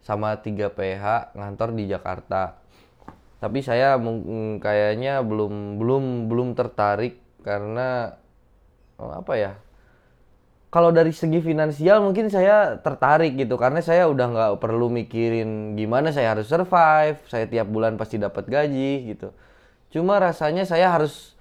sama 0.04 0.38
tiga 0.44 0.70
PH 0.70 1.34
ngantor 1.34 1.68
di 1.74 1.84
Jakarta. 1.90 2.63
Tapi 3.44 3.60
saya 3.60 4.00
kayaknya 4.56 5.20
belum 5.20 5.76
belum 5.76 6.32
belum 6.32 6.48
tertarik 6.56 7.20
karena 7.44 8.16
oh, 8.96 9.12
apa 9.12 9.36
ya? 9.36 9.52
Kalau 10.72 10.88
dari 10.88 11.12
segi 11.12 11.44
finansial 11.44 12.00
mungkin 12.00 12.32
saya 12.32 12.80
tertarik 12.80 13.36
gitu 13.36 13.60
karena 13.60 13.84
saya 13.84 14.08
udah 14.08 14.26
nggak 14.32 14.52
perlu 14.64 14.88
mikirin 14.88 15.76
gimana 15.76 16.08
saya 16.08 16.32
harus 16.32 16.48
survive 16.48 17.20
saya 17.28 17.44
tiap 17.44 17.68
bulan 17.68 18.00
pasti 18.00 18.16
dapat 18.16 18.48
gaji 18.48 19.12
gitu. 19.12 19.36
Cuma 19.92 20.16
rasanya 20.16 20.64
saya 20.64 20.88
harus 20.88 21.36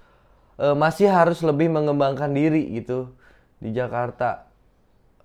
e, 0.60 0.76
masih 0.76 1.08
harus 1.08 1.40
lebih 1.40 1.72
mengembangkan 1.72 2.36
diri 2.36 2.68
gitu 2.76 3.16
di 3.64 3.72
Jakarta. 3.72 4.44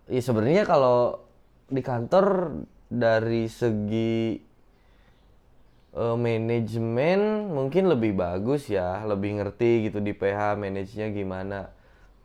Ya 0.08 0.24
sebenarnya 0.24 0.64
kalau 0.64 1.28
di 1.68 1.84
kantor 1.84 2.56
dari 2.88 3.52
segi 3.52 4.48
e, 5.94 6.06
manajemen 6.18 7.50
mungkin 7.52 7.90
lebih 7.90 8.18
bagus 8.18 8.70
ya 8.70 9.02
lebih 9.06 9.42
ngerti 9.42 9.90
gitu 9.90 10.00
di 10.02 10.16
PH 10.16 10.58
manajenya 10.60 11.08
gimana 11.14 11.70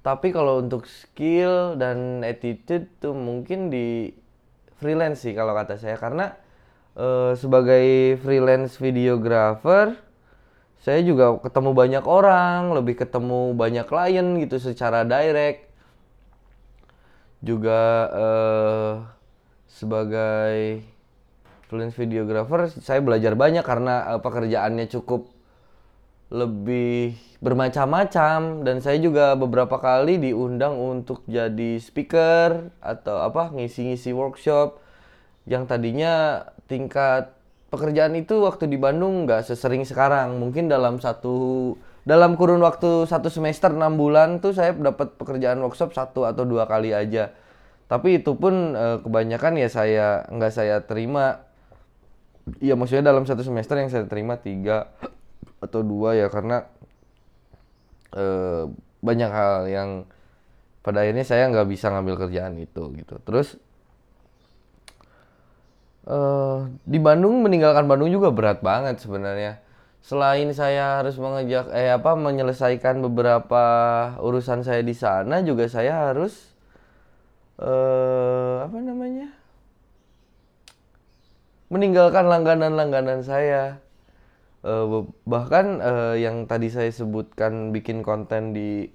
tapi 0.05 0.33
kalau 0.33 0.61
untuk 0.61 0.85
skill 0.85 1.81
dan 1.81 2.21
attitude 2.21 2.89
tuh 3.01 3.17
mungkin 3.17 3.73
di 3.73 4.13
freelance 4.77 5.25
sih 5.25 5.33
kalau 5.33 5.57
kata 5.57 5.81
saya 5.81 5.97
karena 5.97 6.37
uh, 6.93 7.33
sebagai 7.33 8.21
freelance 8.21 8.77
videographer 8.77 9.97
saya 10.85 11.01
juga 11.01 11.33
ketemu 11.41 11.73
banyak 11.73 12.05
orang, 12.05 12.77
lebih 12.77 13.01
ketemu 13.01 13.57
banyak 13.57 13.89
klien 13.89 14.37
gitu 14.37 14.61
secara 14.61 15.01
direct. 15.09 15.73
Juga 17.41 17.81
uh, 18.13 18.95
sebagai 19.65 20.85
freelance 21.67 21.97
videographer 21.97 22.69
saya 22.71 23.01
belajar 23.01 23.35
banyak 23.35 23.65
karena 23.65 24.17
uh, 24.17 24.21
pekerjaannya 24.21 24.87
cukup 24.91 25.31
lebih 26.33 27.15
bermacam-macam. 27.39 28.67
Dan 28.67 28.83
saya 28.83 28.99
juga 28.99 29.39
beberapa 29.39 29.79
kali 29.79 30.19
diundang 30.19 30.75
untuk 30.77 31.23
jadi 31.29 31.79
speaker 31.79 32.75
atau 32.81 33.23
apa 33.23 33.53
ngisi-ngisi 33.55 34.11
workshop. 34.11 34.81
Yang 35.45 35.65
tadinya 35.69 36.45
tingkat 36.67 37.37
pekerjaan 37.69 38.17
itu 38.17 38.41
waktu 38.41 38.71
di 38.71 38.79
Bandung 38.81 39.29
nggak 39.29 39.47
sesering 39.47 39.85
sekarang. 39.85 40.41
Mungkin 40.41 40.67
dalam 40.67 40.99
satu 40.99 41.75
dalam 42.05 42.37
kurun 42.37 42.61
waktu 42.61 43.09
satu 43.09 43.33
semester 43.33 43.73
enam 43.73 43.97
bulan 43.97 44.39
tuh 44.41 44.53
saya 44.53 44.77
dapat 44.77 45.17
pekerjaan 45.17 45.61
workshop 45.65 45.97
satu 45.97 46.29
atau 46.29 46.45
dua 46.45 46.69
kali 46.69 46.93
aja. 46.93 47.33
Tapi 47.85 48.21
itu 48.21 48.37
pun 48.37 48.73
e, 48.73 49.01
kebanyakan 49.05 49.61
ya 49.61 49.69
saya 49.69 50.07
nggak 50.33 50.53
saya 50.53 50.77
terima 50.85 51.45
Iya 52.61 52.77
maksudnya 52.77 53.09
dalam 53.09 53.25
satu 53.25 53.41
semester 53.41 53.81
yang 53.81 53.89
saya 53.89 54.05
terima 54.05 54.37
tiga 54.37 54.93
atau 55.65 55.81
dua 55.81 56.13
ya 56.13 56.29
karena 56.29 56.69
uh, 58.13 58.69
banyak 59.01 59.31
hal 59.33 59.65
yang 59.65 59.91
pada 60.85 61.01
akhirnya 61.01 61.25
saya 61.25 61.49
nggak 61.49 61.69
bisa 61.73 61.89
ngambil 61.89 62.29
kerjaan 62.29 62.61
itu 62.61 62.93
gitu. 63.01 63.17
Terus 63.25 63.57
uh, 66.05 66.69
di 66.85 67.01
Bandung 67.01 67.41
meninggalkan 67.41 67.89
Bandung 67.89 68.13
juga 68.13 68.29
berat 68.29 68.61
banget 68.61 69.01
sebenarnya. 69.01 69.65
Selain 70.05 70.53
saya 70.53 71.01
harus 71.01 71.17
mengejak 71.17 71.73
eh 71.73 71.89
apa 71.89 72.13
menyelesaikan 72.13 73.01
beberapa 73.01 73.65
urusan 74.21 74.61
saya 74.61 74.85
di 74.85 74.93
sana 74.93 75.41
juga 75.41 75.65
saya 75.65 76.13
harus 76.13 76.53
uh, 77.57 78.69
apa 78.69 78.79
namanya 78.85 79.33
meninggalkan 81.69 82.29
langganan-langganan 82.29 83.25
saya. 83.25 83.81
Uh, 84.65 85.05
bahkan 85.29 85.85
uh, 85.85 86.17
yang 86.17 86.49
tadi 86.49 86.73
saya 86.73 86.89
sebutkan 86.89 87.69
bikin 87.69 88.01
konten 88.01 88.57
di 88.57 88.89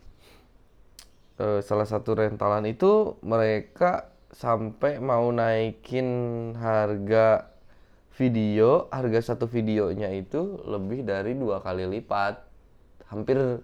uh, 1.38 1.62
salah 1.62 1.86
satu 1.86 2.18
rentalan 2.18 2.66
itu 2.66 3.22
mereka 3.22 4.10
sampai 4.34 4.98
mau 4.98 5.30
naikin 5.30 6.52
harga 6.58 7.54
video 8.18 8.90
harga 8.90 9.34
satu 9.34 9.46
videonya 9.46 10.10
itu 10.12 10.58
lebih 10.66 11.06
dari 11.06 11.38
dua 11.38 11.62
kali 11.62 11.86
lipat. 11.86 12.42
Hampir 13.14 13.62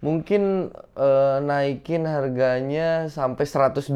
mungkin 0.00 0.72
uh, 0.96 1.44
naikin 1.44 2.08
harganya 2.08 3.12
sampai 3.12 3.44
125% 3.44 3.92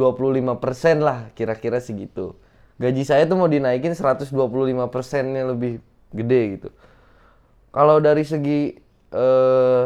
lah 1.00 1.30
kira-kira 1.32 1.78
segitu 1.78 2.41
gaji 2.82 3.02
saya 3.06 3.22
tuh 3.30 3.38
mau 3.38 3.46
dinaikin 3.46 3.94
125% 3.94 4.34
nya 5.30 5.46
lebih 5.46 5.78
gede 6.10 6.40
gitu 6.58 6.68
kalau 7.70 8.02
dari 8.02 8.26
segi 8.26 8.74
eh, 9.14 9.84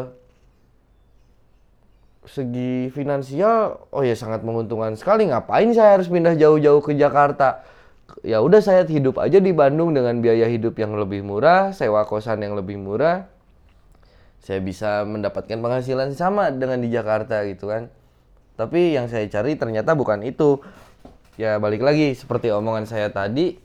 segi 2.27 2.91
finansial, 2.91 3.87
oh 3.89 4.03
ya 4.03 4.13
sangat 4.13 4.43
menguntungkan 4.43 4.93
sekali. 4.99 5.31
Ngapain 5.31 5.71
saya 5.71 5.95
harus 5.97 6.11
pindah 6.11 6.35
jauh-jauh 6.35 6.83
ke 6.83 6.93
Jakarta? 6.93 7.63
Ya 8.27 8.43
udah 8.43 8.59
saya 8.59 8.83
hidup 8.83 9.19
aja 9.23 9.39
di 9.39 9.55
Bandung 9.55 9.95
dengan 9.95 10.19
biaya 10.19 10.47
hidup 10.51 10.75
yang 10.75 10.95
lebih 10.99 11.23
murah, 11.23 11.71
sewa 11.71 12.03
kosan 12.03 12.43
yang 12.43 12.59
lebih 12.59 12.75
murah. 12.75 13.27
Saya 14.43 14.59
bisa 14.59 15.03
mendapatkan 15.07 15.59
penghasilan 15.59 16.11
sama 16.15 16.51
dengan 16.51 16.83
di 16.83 16.91
Jakarta 16.91 17.43
gitu 17.47 17.71
kan. 17.71 17.87
Tapi 18.59 18.95
yang 18.95 19.07
saya 19.07 19.27
cari 19.31 19.55
ternyata 19.55 19.95
bukan 19.95 20.23
itu. 20.27 20.59
Ya 21.37 21.61
balik 21.61 21.85
lagi 21.85 22.17
seperti 22.17 22.49
omongan 22.49 22.89
saya 22.89 23.13
tadi, 23.13 23.61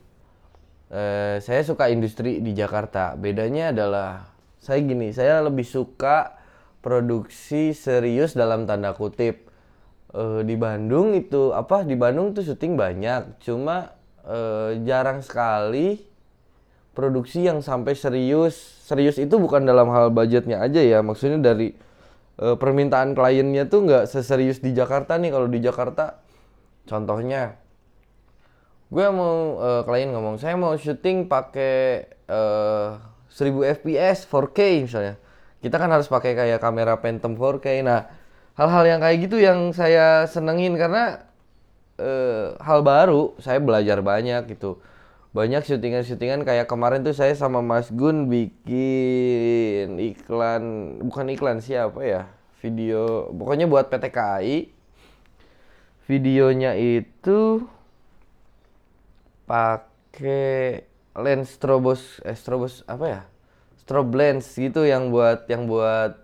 eh, 0.92 1.40
saya 1.40 1.64
suka 1.64 1.88
industri 1.88 2.44
di 2.44 2.52
Jakarta. 2.52 3.16
Bedanya 3.16 3.72
adalah 3.72 4.28
saya 4.60 4.84
gini, 4.84 5.08
saya 5.08 5.40
lebih 5.40 5.64
suka 5.64 6.36
produksi 6.84 7.72
serius 7.72 8.36
dalam 8.36 8.68
tanda 8.68 8.92
kutip. 8.92 9.48
Eh, 10.12 10.44
di 10.44 10.52
Bandung 10.60 11.16
itu 11.16 11.56
apa? 11.56 11.80
Di 11.80 11.96
Bandung 11.96 12.36
tuh 12.36 12.44
syuting 12.44 12.76
banyak, 12.76 13.40
cuma 13.40 13.96
eh, 14.28 14.76
jarang 14.84 15.24
sekali 15.24 15.96
produksi 16.92 17.48
yang 17.48 17.64
sampai 17.64 17.96
serius. 17.96 18.84
Serius 18.84 19.16
itu 19.16 19.40
bukan 19.40 19.64
dalam 19.64 19.88
hal 19.96 20.12
budgetnya 20.12 20.60
aja 20.60 20.84
ya, 20.84 21.00
maksudnya 21.00 21.40
dari 21.40 21.72
eh, 22.36 22.56
permintaan 22.60 23.16
kliennya 23.16 23.64
tuh 23.72 23.88
nggak 23.88 24.04
seserius 24.12 24.60
di 24.60 24.76
Jakarta 24.76 25.16
nih. 25.16 25.32
Kalau 25.32 25.48
di 25.48 25.56
Jakarta, 25.64 26.20
contohnya 26.84 27.61
gue 28.92 29.06
mau 29.08 29.56
uh, 29.56 29.80
klien 29.88 30.12
ngomong 30.12 30.36
saya 30.36 30.52
mau 30.52 30.76
syuting 30.76 31.24
pakai 31.24 32.12
uh, 32.28 33.00
1000 33.32 33.80
fps 33.80 34.28
4K 34.28 34.84
misalnya. 34.84 35.16
Kita 35.64 35.80
kan 35.80 35.88
harus 35.88 36.10
pakai 36.10 36.36
kayak 36.36 36.60
kamera 36.60 37.00
Phantom 37.00 37.32
4K 37.32 37.80
nah 37.80 38.12
hal-hal 38.52 38.84
yang 38.84 39.00
kayak 39.00 39.18
gitu 39.24 39.40
yang 39.40 39.72
saya 39.72 40.28
senengin 40.28 40.76
karena 40.76 41.24
uh, 41.96 42.52
hal 42.60 42.84
baru 42.84 43.32
saya 43.40 43.56
belajar 43.64 44.04
banyak 44.04 44.52
gitu. 44.52 44.76
Banyak 45.32 45.64
syutingan-syutingan 45.64 46.44
kayak 46.44 46.68
kemarin 46.68 47.00
tuh 47.00 47.16
saya 47.16 47.32
sama 47.32 47.64
Mas 47.64 47.88
Gun 47.88 48.28
bikin 48.28 49.96
iklan 49.96 51.00
bukan 51.00 51.32
iklan 51.32 51.64
siapa 51.64 52.04
ya? 52.04 52.28
Video 52.60 53.32
pokoknya 53.32 53.64
buat 53.64 53.88
PT 53.88 54.12
KAI 54.12 54.68
videonya 56.04 56.76
itu 56.76 57.64
pakai 59.52 60.88
lens 61.12 61.60
strobos 61.60 62.24
eh 62.24 62.32
strobos 62.32 62.80
apa 62.88 63.04
ya? 63.04 63.20
Strobe 63.84 64.16
lens 64.16 64.48
gitu 64.56 64.88
yang 64.88 65.12
buat 65.12 65.44
yang 65.52 65.68
buat 65.68 66.16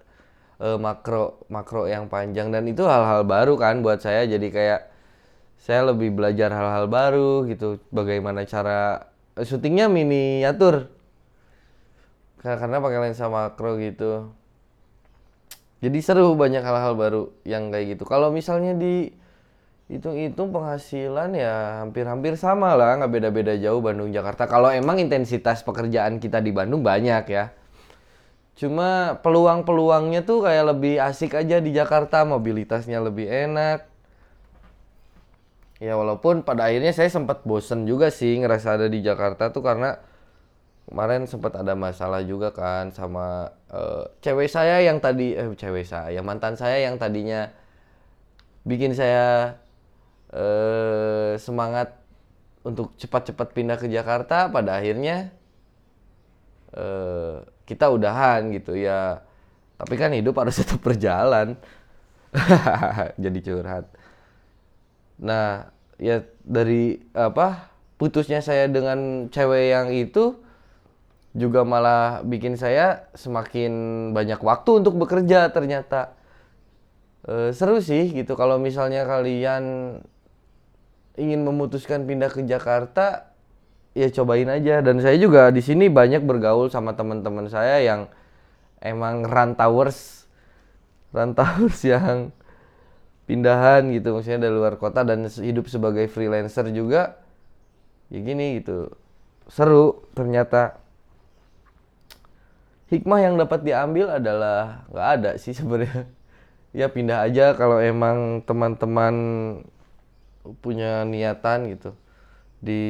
uh, 0.64 0.80
makro 0.80 1.44
makro 1.52 1.84
yang 1.84 2.08
panjang. 2.08 2.48
Dan 2.48 2.64
itu 2.72 2.88
hal-hal 2.88 3.28
baru 3.28 3.60
kan 3.60 3.84
buat 3.84 4.00
saya. 4.00 4.24
Jadi 4.24 4.48
kayak 4.48 4.88
saya 5.60 5.92
lebih 5.92 6.16
belajar 6.16 6.48
hal-hal 6.48 6.88
baru 6.88 7.44
gitu. 7.44 7.76
Bagaimana 7.92 8.48
cara 8.48 9.12
uh, 9.36 9.44
syutingnya 9.44 9.92
miniatur. 9.92 10.88
Karena 12.40 12.80
pakai 12.80 12.98
lensa 13.02 13.28
makro 13.28 13.76
gitu. 13.76 14.32
Jadi 15.84 15.98
seru 16.00 16.32
banyak 16.32 16.64
hal-hal 16.64 16.96
baru 16.96 17.22
yang 17.44 17.68
kayak 17.68 17.98
gitu. 17.98 18.08
Kalau 18.08 18.32
misalnya 18.32 18.72
di 18.72 19.12
hitung-hitung 19.88 20.52
penghasilan 20.52 21.32
ya 21.32 21.80
hampir-hampir 21.80 22.36
sama 22.36 22.76
lah 22.76 23.00
nggak 23.00 23.08
beda-beda 23.12 23.56
jauh 23.56 23.80
Bandung 23.80 24.12
Jakarta. 24.12 24.44
Kalau 24.44 24.68
emang 24.68 25.00
intensitas 25.00 25.64
pekerjaan 25.64 26.20
kita 26.20 26.44
di 26.44 26.52
Bandung 26.52 26.84
banyak 26.84 27.24
ya. 27.32 27.56
Cuma 28.52 29.16
peluang-peluangnya 29.24 30.28
tuh 30.28 30.44
kayak 30.44 30.76
lebih 30.76 31.00
asik 31.00 31.32
aja 31.32 31.62
di 31.64 31.72
Jakarta 31.72 32.28
mobilitasnya 32.28 33.00
lebih 33.00 33.26
enak. 33.32 33.88
Ya 35.78 35.94
walaupun 35.94 36.42
pada 36.44 36.68
akhirnya 36.68 36.90
saya 36.92 37.08
sempat 37.08 37.46
bosen 37.48 37.86
juga 37.88 38.10
sih 38.12 38.36
ngerasa 38.36 38.76
ada 38.76 38.90
di 38.90 39.00
Jakarta 39.00 39.54
tuh 39.54 39.62
karena 39.62 39.96
kemarin 40.90 41.24
sempat 41.30 41.54
ada 41.54 41.78
masalah 41.78 42.20
juga 42.26 42.50
kan 42.50 42.90
sama 42.90 43.54
uh, 43.70 44.10
cewek 44.18 44.50
saya 44.50 44.82
yang 44.82 44.98
tadi 44.98 45.38
eh 45.38 45.46
cewek 45.54 45.86
saya 45.86 46.18
mantan 46.24 46.58
saya 46.58 46.82
yang 46.82 46.98
tadinya 46.98 47.54
bikin 48.66 48.90
saya 48.90 49.54
eh, 50.32 51.36
semangat 51.40 51.96
untuk 52.66 52.92
cepat-cepat 53.00 53.54
pindah 53.54 53.78
ke 53.80 53.88
Jakarta 53.88 54.52
pada 54.52 54.76
akhirnya 54.76 55.32
eh, 56.74 57.36
kita 57.68 57.92
udahan 57.92 58.48
gitu 58.52 58.76
ya. 58.76 59.24
Tapi 59.78 59.94
kan 59.94 60.10
hidup 60.16 60.36
harus 60.40 60.58
tetap 60.60 60.80
berjalan. 60.80 61.56
Jadi 63.24 63.38
curhat. 63.44 63.88
Nah 65.20 65.72
ya 65.98 66.22
dari 66.46 67.02
apa 67.10 67.74
putusnya 67.98 68.38
saya 68.38 68.70
dengan 68.70 69.26
cewek 69.32 69.64
yang 69.74 69.88
itu 69.90 70.38
juga 71.36 71.62
malah 71.62 72.24
bikin 72.24 72.56
saya 72.56 73.10
semakin 73.12 73.72
banyak 74.16 74.40
waktu 74.40 74.82
untuk 74.82 74.96
bekerja 74.96 75.52
ternyata. 75.52 76.16
E, 77.26 77.52
seru 77.52 77.78
sih 77.82 78.10
gitu. 78.14 78.34
Kalau 78.34 78.56
misalnya 78.56 79.04
kalian 79.04 79.64
ingin 81.18 81.42
memutuskan 81.42 82.06
pindah 82.06 82.30
ke 82.30 82.46
Jakarta 82.46 83.34
ya 83.92 84.06
cobain 84.14 84.46
aja. 84.46 84.78
Dan 84.80 85.02
saya 85.02 85.18
juga 85.18 85.50
di 85.50 85.60
sini 85.60 85.90
banyak 85.90 86.22
bergaul 86.22 86.70
sama 86.70 86.94
teman-teman 86.94 87.50
saya 87.50 87.82
yang 87.82 88.06
emang 88.78 89.26
rantauers 89.26 90.30
rantauers 91.10 91.82
yang 91.92 92.30
pindahan 93.26 93.90
gitu. 93.90 94.14
Maksudnya 94.14 94.46
dari 94.46 94.54
luar 94.54 94.78
kota 94.78 95.02
dan 95.02 95.26
hidup 95.26 95.66
sebagai 95.66 96.06
freelancer 96.06 96.70
juga 96.70 97.18
ya 98.08 98.18
gini 98.22 98.62
gitu. 98.62 98.94
Seru 99.50 100.06
ternyata. 100.14 100.78
Hikmah 102.88 103.20
yang 103.20 103.36
dapat 103.36 103.68
diambil 103.68 104.16
adalah 104.16 104.88
nggak 104.88 105.08
ada 105.20 105.30
sih 105.36 105.52
sebenarnya. 105.52 106.08
Ya 106.68 106.84
pindah 106.84 107.24
aja 107.24 107.56
kalau 107.56 107.80
emang 107.80 108.44
teman-teman 108.44 109.16
punya 110.60 111.02
niatan 111.04 111.72
gitu. 111.72 111.92
Di 112.58 112.82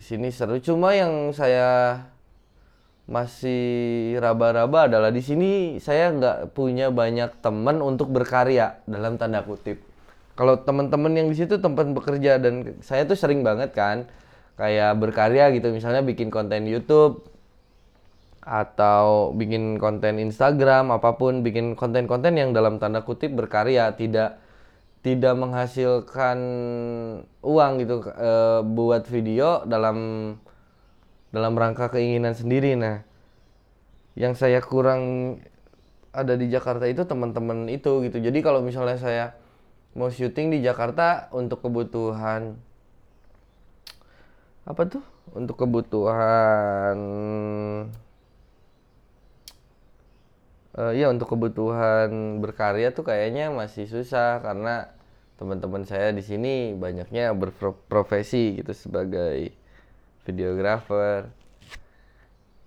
sini 0.00 0.32
seru 0.32 0.56
cuma 0.64 0.96
yang 0.96 1.34
saya 1.36 2.02
masih 3.10 4.14
raba-raba 4.22 4.86
adalah 4.86 5.10
di 5.10 5.18
sini 5.18 5.82
saya 5.82 6.14
nggak 6.14 6.54
punya 6.54 6.94
banyak 6.94 7.42
teman 7.42 7.82
untuk 7.82 8.14
berkarya 8.14 8.80
dalam 8.86 9.18
tanda 9.18 9.42
kutip. 9.42 9.82
Kalau 10.38 10.62
teman-teman 10.62 11.12
yang 11.18 11.28
di 11.28 11.36
situ 11.36 11.58
tempat 11.60 11.90
bekerja 11.90 12.38
dan 12.38 12.80
saya 12.80 13.04
tuh 13.04 13.18
sering 13.18 13.42
banget 13.42 13.74
kan 13.74 14.06
kayak 14.56 14.96
berkarya 14.96 15.50
gitu. 15.52 15.74
Misalnya 15.74 16.00
bikin 16.06 16.30
konten 16.30 16.64
YouTube 16.64 17.26
atau 18.40 19.36
bikin 19.36 19.76
konten 19.76 20.16
Instagram 20.16 20.96
apa 20.96 21.20
pun 21.20 21.44
bikin 21.44 21.76
konten-konten 21.76 22.40
yang 22.40 22.56
dalam 22.56 22.80
tanda 22.80 23.04
kutip 23.04 23.36
berkarya. 23.36 23.92
Tidak 23.92 24.49
tidak 25.00 25.32
menghasilkan 25.32 26.38
uang 27.40 27.72
gitu 27.80 28.04
e, 28.04 28.30
buat 28.68 29.08
video 29.08 29.64
dalam 29.64 29.98
dalam 31.32 31.52
rangka 31.56 31.88
keinginan 31.88 32.36
sendiri. 32.36 32.76
Nah 32.76 33.00
yang 34.18 34.36
saya 34.36 34.60
kurang 34.60 35.36
ada 36.10 36.34
di 36.34 36.50
Jakarta 36.50 36.84
itu 36.90 37.06
teman-teman 37.06 37.70
itu 37.70 38.04
gitu. 38.04 38.18
Jadi 38.20 38.38
kalau 38.44 38.60
misalnya 38.60 38.98
saya 39.00 39.26
mau 39.96 40.10
syuting 40.10 40.52
di 40.52 40.58
Jakarta 40.60 41.32
untuk 41.32 41.64
kebutuhan 41.64 42.58
apa 44.68 44.82
tuh? 44.86 45.02
Untuk 45.32 45.56
kebutuhan 45.62 46.98
uh, 50.76 50.92
ya 50.92 51.10
untuk 51.10 51.34
kebutuhan 51.34 52.38
berkarya 52.38 52.92
tuh 52.94 53.06
kayaknya 53.06 53.50
masih 53.50 53.86
susah 53.90 54.42
karena 54.44 54.90
teman-teman 55.40 55.88
saya 55.88 56.12
di 56.12 56.20
sini 56.20 56.76
banyaknya 56.76 57.32
berprofesi 57.32 58.60
gitu 58.60 58.76
sebagai 58.76 59.56
videografer 60.28 61.32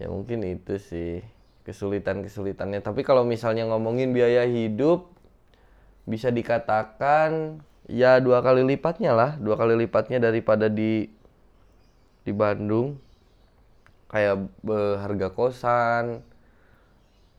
ya 0.02 0.10
mungkin 0.10 0.42
itu 0.42 0.82
sih 0.82 1.22
kesulitan-kesulitannya. 1.64 2.84
Tapi 2.84 3.02
kalau 3.08 3.24
misalnya 3.24 3.68
ngomongin 3.72 4.12
biaya 4.12 4.44
hidup 4.44 5.10
bisa 6.04 6.28
dikatakan 6.28 7.64
ya 7.88 8.20
dua 8.20 8.44
kali 8.44 8.68
lipatnya 8.68 9.16
lah. 9.16 9.32
Dua 9.40 9.56
kali 9.56 9.80
lipatnya 9.80 10.20
daripada 10.20 10.68
di 10.68 11.08
di 12.28 12.32
Bandung. 12.36 13.00
Kayak 14.12 14.46
harga 15.02 15.28
kosan 15.34 16.22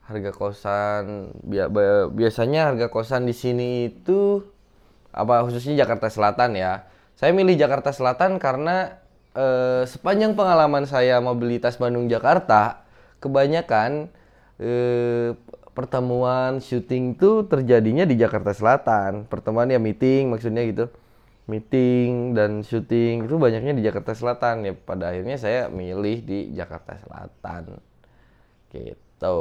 harga 0.04 0.30
kosan 0.36 1.32
biasanya 2.12 2.72
harga 2.72 2.92
kosan 2.92 3.24
di 3.24 3.32
sini 3.32 3.88
itu 3.88 4.44
apa 5.14 5.46
khususnya 5.46 5.86
Jakarta 5.86 6.12
Selatan 6.12 6.58
ya 6.58 6.84
saya 7.14 7.30
milih 7.30 7.54
Jakarta 7.54 7.94
Selatan 7.94 8.42
karena 8.42 8.98
eh, 9.38 9.82
sepanjang 9.86 10.34
pengalaman 10.34 10.86
saya 10.86 11.22
mobilitas 11.22 11.78
Bandung 11.78 12.10
Jakarta, 12.10 12.82
kebanyakan 13.22 14.10
eh, 14.58 15.38
pertemuan 15.74 16.58
syuting 16.58 17.18
tuh 17.18 17.46
terjadinya 17.46 18.02
di 18.06 18.18
Jakarta 18.18 18.50
Selatan. 18.54 19.30
Pertemuan 19.30 19.70
ya 19.70 19.78
meeting 19.78 20.30
maksudnya 20.30 20.66
gitu. 20.66 20.90
Meeting 21.44 22.32
dan 22.32 22.64
syuting 22.64 23.28
itu 23.28 23.36
banyaknya 23.36 23.76
di 23.76 23.82
Jakarta 23.86 24.16
Selatan 24.16 24.66
ya. 24.66 24.72
Pada 24.74 25.14
akhirnya 25.14 25.38
saya 25.38 25.70
milih 25.70 26.18
di 26.26 26.38
Jakarta 26.50 26.98
Selatan. 26.98 27.78
Gitu 28.74 29.38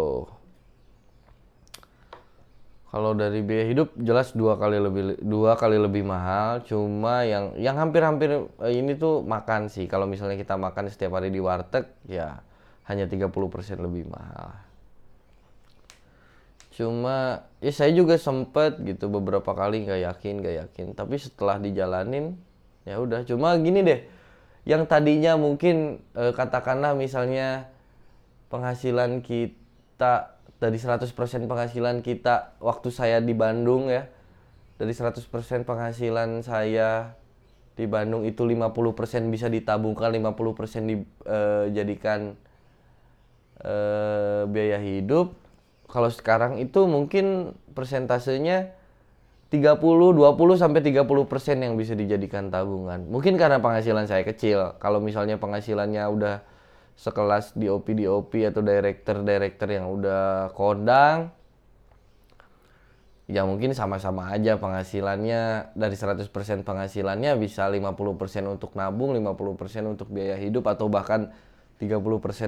kalau 2.94 3.18
dari 3.18 3.42
biaya 3.42 3.74
hidup 3.74 3.98
jelas 3.98 4.38
dua 4.38 4.54
kali 4.54 4.78
lebih 4.78 5.18
dua 5.26 5.58
kali 5.58 5.82
lebih 5.82 6.06
mahal. 6.06 6.62
Cuma 6.62 7.26
yang 7.26 7.58
yang 7.58 7.74
hampir-hampir 7.74 8.46
eh, 8.62 8.74
ini 8.78 8.94
tuh 8.94 9.26
makan 9.26 9.66
sih. 9.66 9.90
Kalau 9.90 10.06
misalnya 10.06 10.38
kita 10.38 10.62
makan 10.62 10.94
setiap 10.94 11.18
hari 11.18 11.34
di 11.34 11.42
warteg 11.42 11.90
ya 12.06 12.46
hanya 12.86 13.10
30% 13.10 13.34
lebih 13.82 14.06
mahal. 14.14 14.54
Cuma 16.78 17.50
ya 17.66 17.74
saya 17.74 17.90
juga 17.98 18.14
sempet 18.22 18.78
gitu 18.86 19.10
beberapa 19.10 19.58
kali 19.58 19.90
nggak 19.90 20.14
yakin 20.14 20.34
nggak 20.46 20.56
yakin. 20.62 20.88
Tapi 20.94 21.18
setelah 21.18 21.58
dijalanin 21.58 22.38
ya 22.86 23.02
udah. 23.02 23.26
Cuma 23.26 23.58
gini 23.58 23.82
deh 23.82 24.06
yang 24.70 24.86
tadinya 24.86 25.34
mungkin 25.34 25.98
eh, 26.14 26.30
katakanlah 26.30 26.94
misalnya 26.94 27.74
penghasilan 28.54 29.26
kita 29.26 30.33
dari 30.64 30.80
100% 30.80 31.12
penghasilan 31.44 32.00
kita 32.00 32.56
waktu 32.64 32.88
saya 32.88 33.20
di 33.20 33.36
Bandung 33.36 33.92
ya 33.92 34.08
dari 34.80 34.96
100% 34.96 35.20
penghasilan 35.68 36.40
saya 36.40 37.20
di 37.76 37.84
Bandung 37.84 38.24
itu 38.24 38.48
50% 38.48 39.28
bisa 39.28 39.52
ditabungkan 39.52 40.14
50% 40.14 40.88
dijadikan 40.88 42.38
e, 43.60 43.76
biaya 44.48 44.80
hidup. 44.80 45.34
Kalau 45.90 46.10
sekarang 46.10 46.62
itu 46.62 46.86
mungkin 46.86 47.58
persentasenya 47.74 48.74
30 49.50 49.78
20 49.78 50.18
sampai 50.58 50.82
30% 50.82 51.66
yang 51.66 51.74
bisa 51.78 51.94
dijadikan 51.94 52.50
tabungan. 52.50 53.06
Mungkin 53.10 53.38
karena 53.38 53.62
penghasilan 53.62 54.10
saya 54.10 54.26
kecil. 54.26 54.78
Kalau 54.82 54.98
misalnya 54.98 55.38
penghasilannya 55.38 56.02
udah 56.10 56.36
sekelas 56.96 57.58
DOP 57.58 57.98
DOP 57.98 58.32
atau 58.46 58.62
director 58.62 59.26
director 59.26 59.68
yang 59.68 59.90
udah 59.90 60.54
kondang 60.54 61.34
ya 63.28 63.48
mungkin 63.48 63.72
sama-sama 63.72 64.36
aja 64.36 64.60
penghasilannya 64.60 65.74
dari 65.74 65.96
100% 65.96 66.28
penghasilannya 66.68 67.32
bisa 67.40 67.66
50% 67.72 67.88
untuk 68.46 68.76
nabung, 68.76 69.16
50% 69.16 69.88
untuk 69.88 70.12
biaya 70.12 70.36
hidup 70.36 70.68
atau 70.68 70.92
bahkan 70.92 71.32
30% 71.80 72.00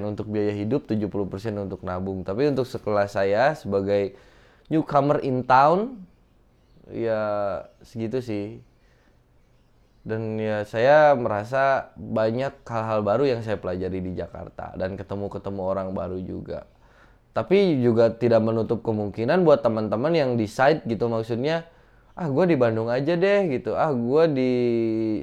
untuk 0.03 0.27
biaya 0.29 0.53
hidup, 0.53 0.88
70% 0.88 1.10
untuk 1.58 1.81
nabung. 1.84 2.21
Tapi 2.27 2.51
untuk 2.51 2.67
sekelas 2.67 3.15
saya 3.15 3.55
sebagai 3.55 4.15
newcomer 4.67 5.23
in 5.23 5.47
town 5.47 6.05
ya 6.91 7.21
segitu 7.81 8.21
sih 8.21 8.62
dan 10.05 10.37
ya 10.37 10.61
saya 10.69 11.17
merasa 11.17 11.89
banyak 11.97 12.61
hal-hal 12.61 13.01
baru 13.01 13.25
yang 13.25 13.41
saya 13.41 13.57
pelajari 13.57 14.05
di 14.05 14.13
Jakarta 14.13 14.77
dan 14.77 14.93
ketemu-ketemu 14.93 15.61
orang 15.65 15.89
baru 15.97 16.21
juga. 16.21 16.69
Tapi 17.33 17.81
juga 17.81 18.13
tidak 18.13 18.39
menutup 18.45 18.85
kemungkinan 18.85 19.43
buat 19.43 19.65
teman-teman 19.65 20.13
yang 20.13 20.31
decide 20.37 20.85
gitu 20.85 21.09
maksudnya 21.09 21.67
ah 22.15 22.31
gue 22.31 22.45
di 22.47 22.55
Bandung 22.55 22.87
aja 22.87 23.17
deh 23.17 23.49
gitu. 23.49 23.73
Ah 23.73 23.91
gue 23.91 24.23
di 24.31 24.51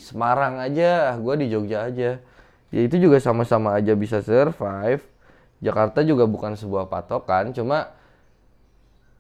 Semarang 0.03 0.59
aja 0.61 1.15
ah 1.15 1.17
gue 1.17 1.35
di 1.41 1.47
Jogja 1.49 1.89
aja. 1.89 2.19
Ya 2.75 2.81
itu 2.83 2.97
juga 2.99 3.23
sama-sama 3.23 3.79
aja 3.79 3.95
bisa 3.95 4.19
survive. 4.19 5.07
Jakarta 5.63 6.03
juga 6.03 6.27
bukan 6.27 6.59
sebuah 6.59 6.91
patokan 6.91 7.55
cuma 7.55 7.95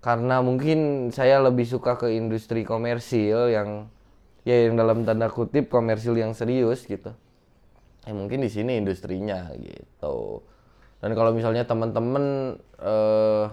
karena 0.02 0.42
mungkin 0.42 1.08
saya 1.14 1.38
lebih 1.38 1.62
suka 1.70 1.94
ke 1.94 2.10
industri 2.18 2.66
komersil 2.66 3.54
yang 3.54 3.86
ya 4.42 4.66
yang 4.68 4.74
dalam 4.74 5.06
tanda 5.06 5.30
kutip 5.30 5.70
komersil 5.70 6.18
yang 6.18 6.34
serius 6.34 6.86
gitu. 6.86 7.14
Ya 8.02 8.12
mungkin 8.14 8.42
di 8.42 8.50
sini 8.50 8.82
industrinya 8.82 9.54
gitu. 9.54 10.42
Dan 10.98 11.14
kalau 11.14 11.30
misalnya 11.34 11.66
teman-teman 11.66 12.58
uh, 12.82 13.50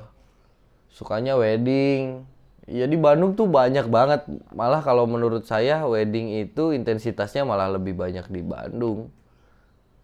sukanya 0.89 1.37
wedding 1.37 2.25
ya 2.69 2.85
di 2.85 2.97
Bandung 2.97 3.37
tuh 3.37 3.45
banyak 3.45 3.85
banget. 3.89 4.25
Malah 4.53 4.81
kalau 4.81 5.05
menurut 5.05 5.45
saya 5.45 5.85
wedding 5.85 6.41
itu 6.41 6.73
intensitasnya 6.73 7.45
malah 7.45 7.69
lebih 7.69 7.93
banyak 7.93 8.25
di 8.29 8.41
Bandung. 8.41 9.13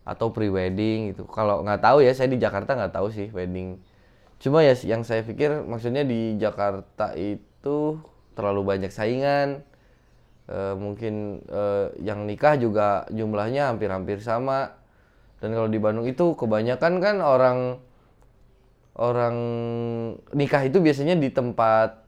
Atau 0.05 0.29
pre 0.29 0.53
wedding 0.53 1.13
gitu. 1.13 1.25
Kalau 1.25 1.65
nggak 1.65 1.81
tahu 1.81 2.05
ya 2.05 2.13
saya 2.13 2.29
di 2.29 2.37
Jakarta 2.37 2.77
nggak 2.77 2.93
tahu 2.93 3.09
sih 3.09 3.33
wedding. 3.33 3.81
Cuma 4.37 4.61
ya 4.61 4.77
yang 4.85 5.01
saya 5.01 5.25
pikir 5.25 5.65
maksudnya 5.65 6.05
di 6.05 6.37
Jakarta 6.37 7.17
itu 7.17 7.97
terlalu 8.37 8.61
banyak 8.61 8.93
saingan 8.93 9.65
Eh, 10.45 10.75
mungkin 10.77 11.41
eh, 11.49 11.89
yang 12.05 12.29
nikah 12.29 12.53
juga 12.61 13.09
jumlahnya 13.09 13.73
hampir-hampir 13.73 14.21
sama. 14.21 14.77
Dan 15.41 15.57
kalau 15.57 15.65
di 15.65 15.81
Bandung 15.81 16.05
itu 16.05 16.37
kebanyakan 16.37 17.01
kan 17.01 17.15
orang 17.21 17.81
orang 18.95 19.35
nikah 20.31 20.63
itu 20.63 20.79
biasanya 20.79 21.19
di 21.19 21.27
tempat 21.33 22.05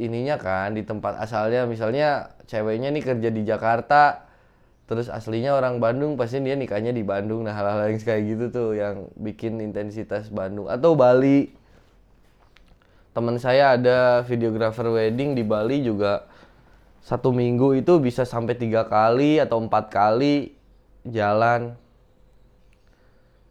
ininya 0.00 0.40
kan 0.40 0.72
di 0.72 0.80
tempat 0.80 1.20
asalnya. 1.20 1.68
Misalnya 1.68 2.32
ceweknya 2.48 2.88
nih 2.88 3.04
kerja 3.04 3.28
di 3.28 3.42
Jakarta 3.44 4.24
terus 4.84 5.08
aslinya 5.08 5.56
orang 5.56 5.80
Bandung 5.80 6.16
pasti 6.16 6.40
dia 6.40 6.56
nikahnya 6.56 6.92
di 6.96 7.04
Bandung. 7.04 7.44
Nah 7.44 7.52
hal-hal 7.52 7.92
yang 7.92 8.00
kayak 8.00 8.22
gitu 8.24 8.44
tuh 8.48 8.68
yang 8.80 9.12
bikin 9.20 9.60
intensitas 9.60 10.32
Bandung. 10.32 10.72
Atau 10.72 10.96
Bali. 10.96 11.52
Teman 13.14 13.38
saya 13.38 13.78
ada 13.78 14.26
videographer 14.26 14.88
wedding 14.90 15.38
di 15.38 15.46
Bali 15.46 15.86
juga 15.86 16.26
satu 17.04 17.36
minggu 17.36 17.76
itu 17.76 18.00
bisa 18.00 18.24
sampai 18.24 18.56
tiga 18.56 18.88
kali 18.88 19.36
atau 19.36 19.60
empat 19.60 19.92
kali 19.92 20.56
jalan. 21.04 21.76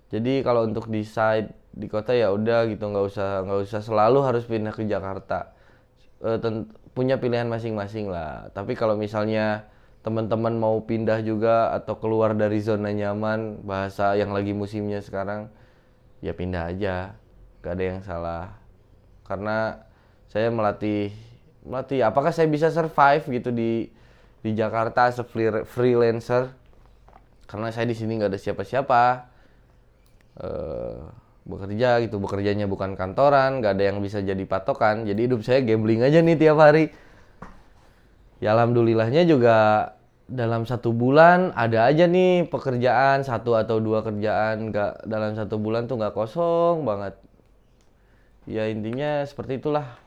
Jadi 0.09 0.41
kalau 0.41 0.65
untuk 0.65 0.89
di 0.89 1.05
side 1.05 1.53
di 1.73 1.85
kota 1.85 2.17
ya 2.17 2.33
udah 2.33 2.65
gitu 2.65 2.89
nggak 2.89 3.05
usah 3.13 3.45
nggak 3.45 3.61
usah 3.69 3.81
selalu 3.85 4.25
harus 4.25 4.49
pindah 4.49 4.73
ke 4.73 4.89
Jakarta. 4.89 5.53
E, 6.17 6.41
punya 6.97 7.21
pilihan 7.21 7.45
masing-masing 7.45 8.09
lah. 8.09 8.49
Tapi 8.57 8.73
kalau 8.73 8.97
misalnya 8.97 9.69
teman-teman 10.01 10.57
mau 10.57 10.81
pindah 10.81 11.21
juga 11.21 11.77
atau 11.77 12.01
keluar 12.01 12.33
dari 12.33 12.57
zona 12.57 12.89
nyaman 12.89 13.61
bahasa 13.61 14.17
yang 14.17 14.33
lagi 14.33 14.57
musimnya 14.57 14.97
sekarang 14.97 15.53
ya 16.25 16.33
pindah 16.33 16.73
aja. 16.73 17.13
Gak 17.61 17.73
ada 17.77 17.85
yang 17.85 18.01
salah. 18.01 18.45
Karena 19.29 19.77
saya 20.25 20.49
melatih 20.49 21.13
melatih 21.63 22.03
apakah 22.03 22.35
saya 22.35 22.47
bisa 22.51 22.67
survive 22.69 23.23
gitu 23.39 23.49
di 23.49 23.87
di 24.43 24.51
Jakarta 24.51 25.07
as 25.07 25.19
freelancer? 25.67 26.51
Karena 27.47 27.71
saya 27.71 27.87
di 27.87 27.95
sini 27.95 28.19
nggak 28.19 28.31
ada 28.35 28.39
siapa-siapa. 28.39 29.03
Uh, 30.33 31.07
bekerja 31.43 32.03
gitu. 32.03 32.19
Bekerjanya 32.19 32.67
bukan 32.67 32.95
kantoran 32.99 33.63
nggak 33.63 33.79
ada 33.79 33.83
yang 33.93 34.03
bisa 34.03 34.19
jadi 34.19 34.43
patokan. 34.43 35.07
Jadi 35.07 35.31
hidup 35.31 35.41
saya 35.43 35.63
gambling 35.63 36.03
aja 36.03 36.19
nih 36.19 36.35
tiap 36.35 36.59
hari. 36.59 36.91
Ya 38.43 38.51
alhamdulillahnya 38.57 39.23
juga 39.23 39.55
dalam 40.27 40.67
satu 40.67 40.91
bulan 40.91 41.51
ada 41.55 41.87
aja 41.87 42.07
nih 42.07 42.47
pekerjaan 42.47 43.23
satu 43.23 43.55
atau 43.55 43.79
dua 43.79 44.03
kerjaan. 44.03 44.71
Nggak 44.71 45.07
dalam 45.07 45.31
satu 45.39 45.55
bulan 45.55 45.87
tuh 45.87 45.95
nggak 45.99 46.15
kosong 46.15 46.83
banget. 46.83 47.15
Ya 48.43 48.67
intinya 48.67 49.23
seperti 49.23 49.63
itulah 49.63 50.02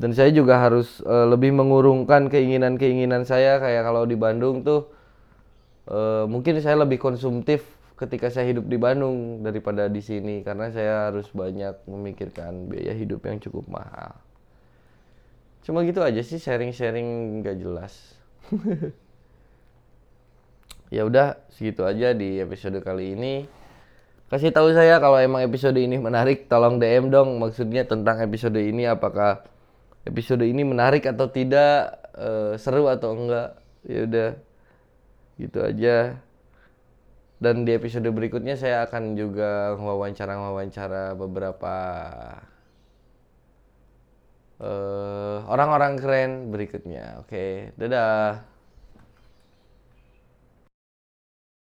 dan 0.00 0.16
saya 0.16 0.32
juga 0.32 0.56
harus 0.56 1.04
uh, 1.04 1.28
lebih 1.28 1.52
mengurungkan 1.52 2.32
keinginan-keinginan 2.32 3.28
saya 3.28 3.60
kayak 3.60 3.84
kalau 3.84 4.08
di 4.08 4.16
Bandung 4.16 4.64
tuh 4.64 4.88
uh, 5.92 6.24
mungkin 6.24 6.56
saya 6.64 6.80
lebih 6.80 6.96
konsumtif 6.96 7.60
ketika 8.00 8.32
saya 8.32 8.48
hidup 8.48 8.64
di 8.64 8.80
Bandung 8.80 9.44
daripada 9.44 9.92
di 9.92 10.00
sini 10.00 10.40
karena 10.40 10.72
saya 10.72 11.12
harus 11.12 11.28
banyak 11.36 11.84
memikirkan 11.84 12.72
biaya 12.72 12.96
hidup 12.96 13.28
yang 13.28 13.36
cukup 13.44 13.68
mahal. 13.68 14.16
Cuma 15.60 15.84
gitu 15.84 16.00
aja 16.00 16.24
sih 16.24 16.40
sharing-sharing 16.40 17.44
gak 17.44 17.60
jelas. 17.60 18.16
ya 20.96 21.04
udah 21.04 21.36
segitu 21.52 21.84
aja 21.84 22.16
di 22.16 22.40
episode 22.40 22.80
kali 22.80 23.12
ini. 23.12 23.44
Kasih 24.32 24.48
tahu 24.48 24.72
saya 24.72 24.96
kalau 24.96 25.20
emang 25.20 25.44
episode 25.44 25.76
ini 25.76 26.00
menarik, 26.00 26.48
tolong 26.48 26.80
DM 26.80 27.12
dong 27.12 27.36
maksudnya 27.36 27.84
tentang 27.84 28.16
episode 28.24 28.56
ini 28.56 28.88
apakah 28.88 29.44
episode 30.04 30.44
ini 30.44 30.64
menarik 30.64 31.04
atau 31.08 31.28
tidak 31.28 32.00
uh, 32.16 32.54
seru 32.56 32.88
atau 32.88 33.16
enggak 33.16 33.56
ya 33.84 34.00
udah 34.04 34.30
gitu 35.40 35.58
aja. 35.64 35.96
Dan 37.40 37.64
di 37.64 37.72
episode 37.72 38.04
berikutnya 38.12 38.52
saya 38.52 38.84
akan 38.84 39.16
juga 39.16 39.72
wawancara 39.80 40.36
wawancara 40.36 41.16
beberapa 41.16 41.74
uh, 44.60 45.48
orang-orang 45.48 45.96
keren 45.96 46.32
berikutnya. 46.52 47.24
Oke 47.24 47.72
dadah 47.80 48.44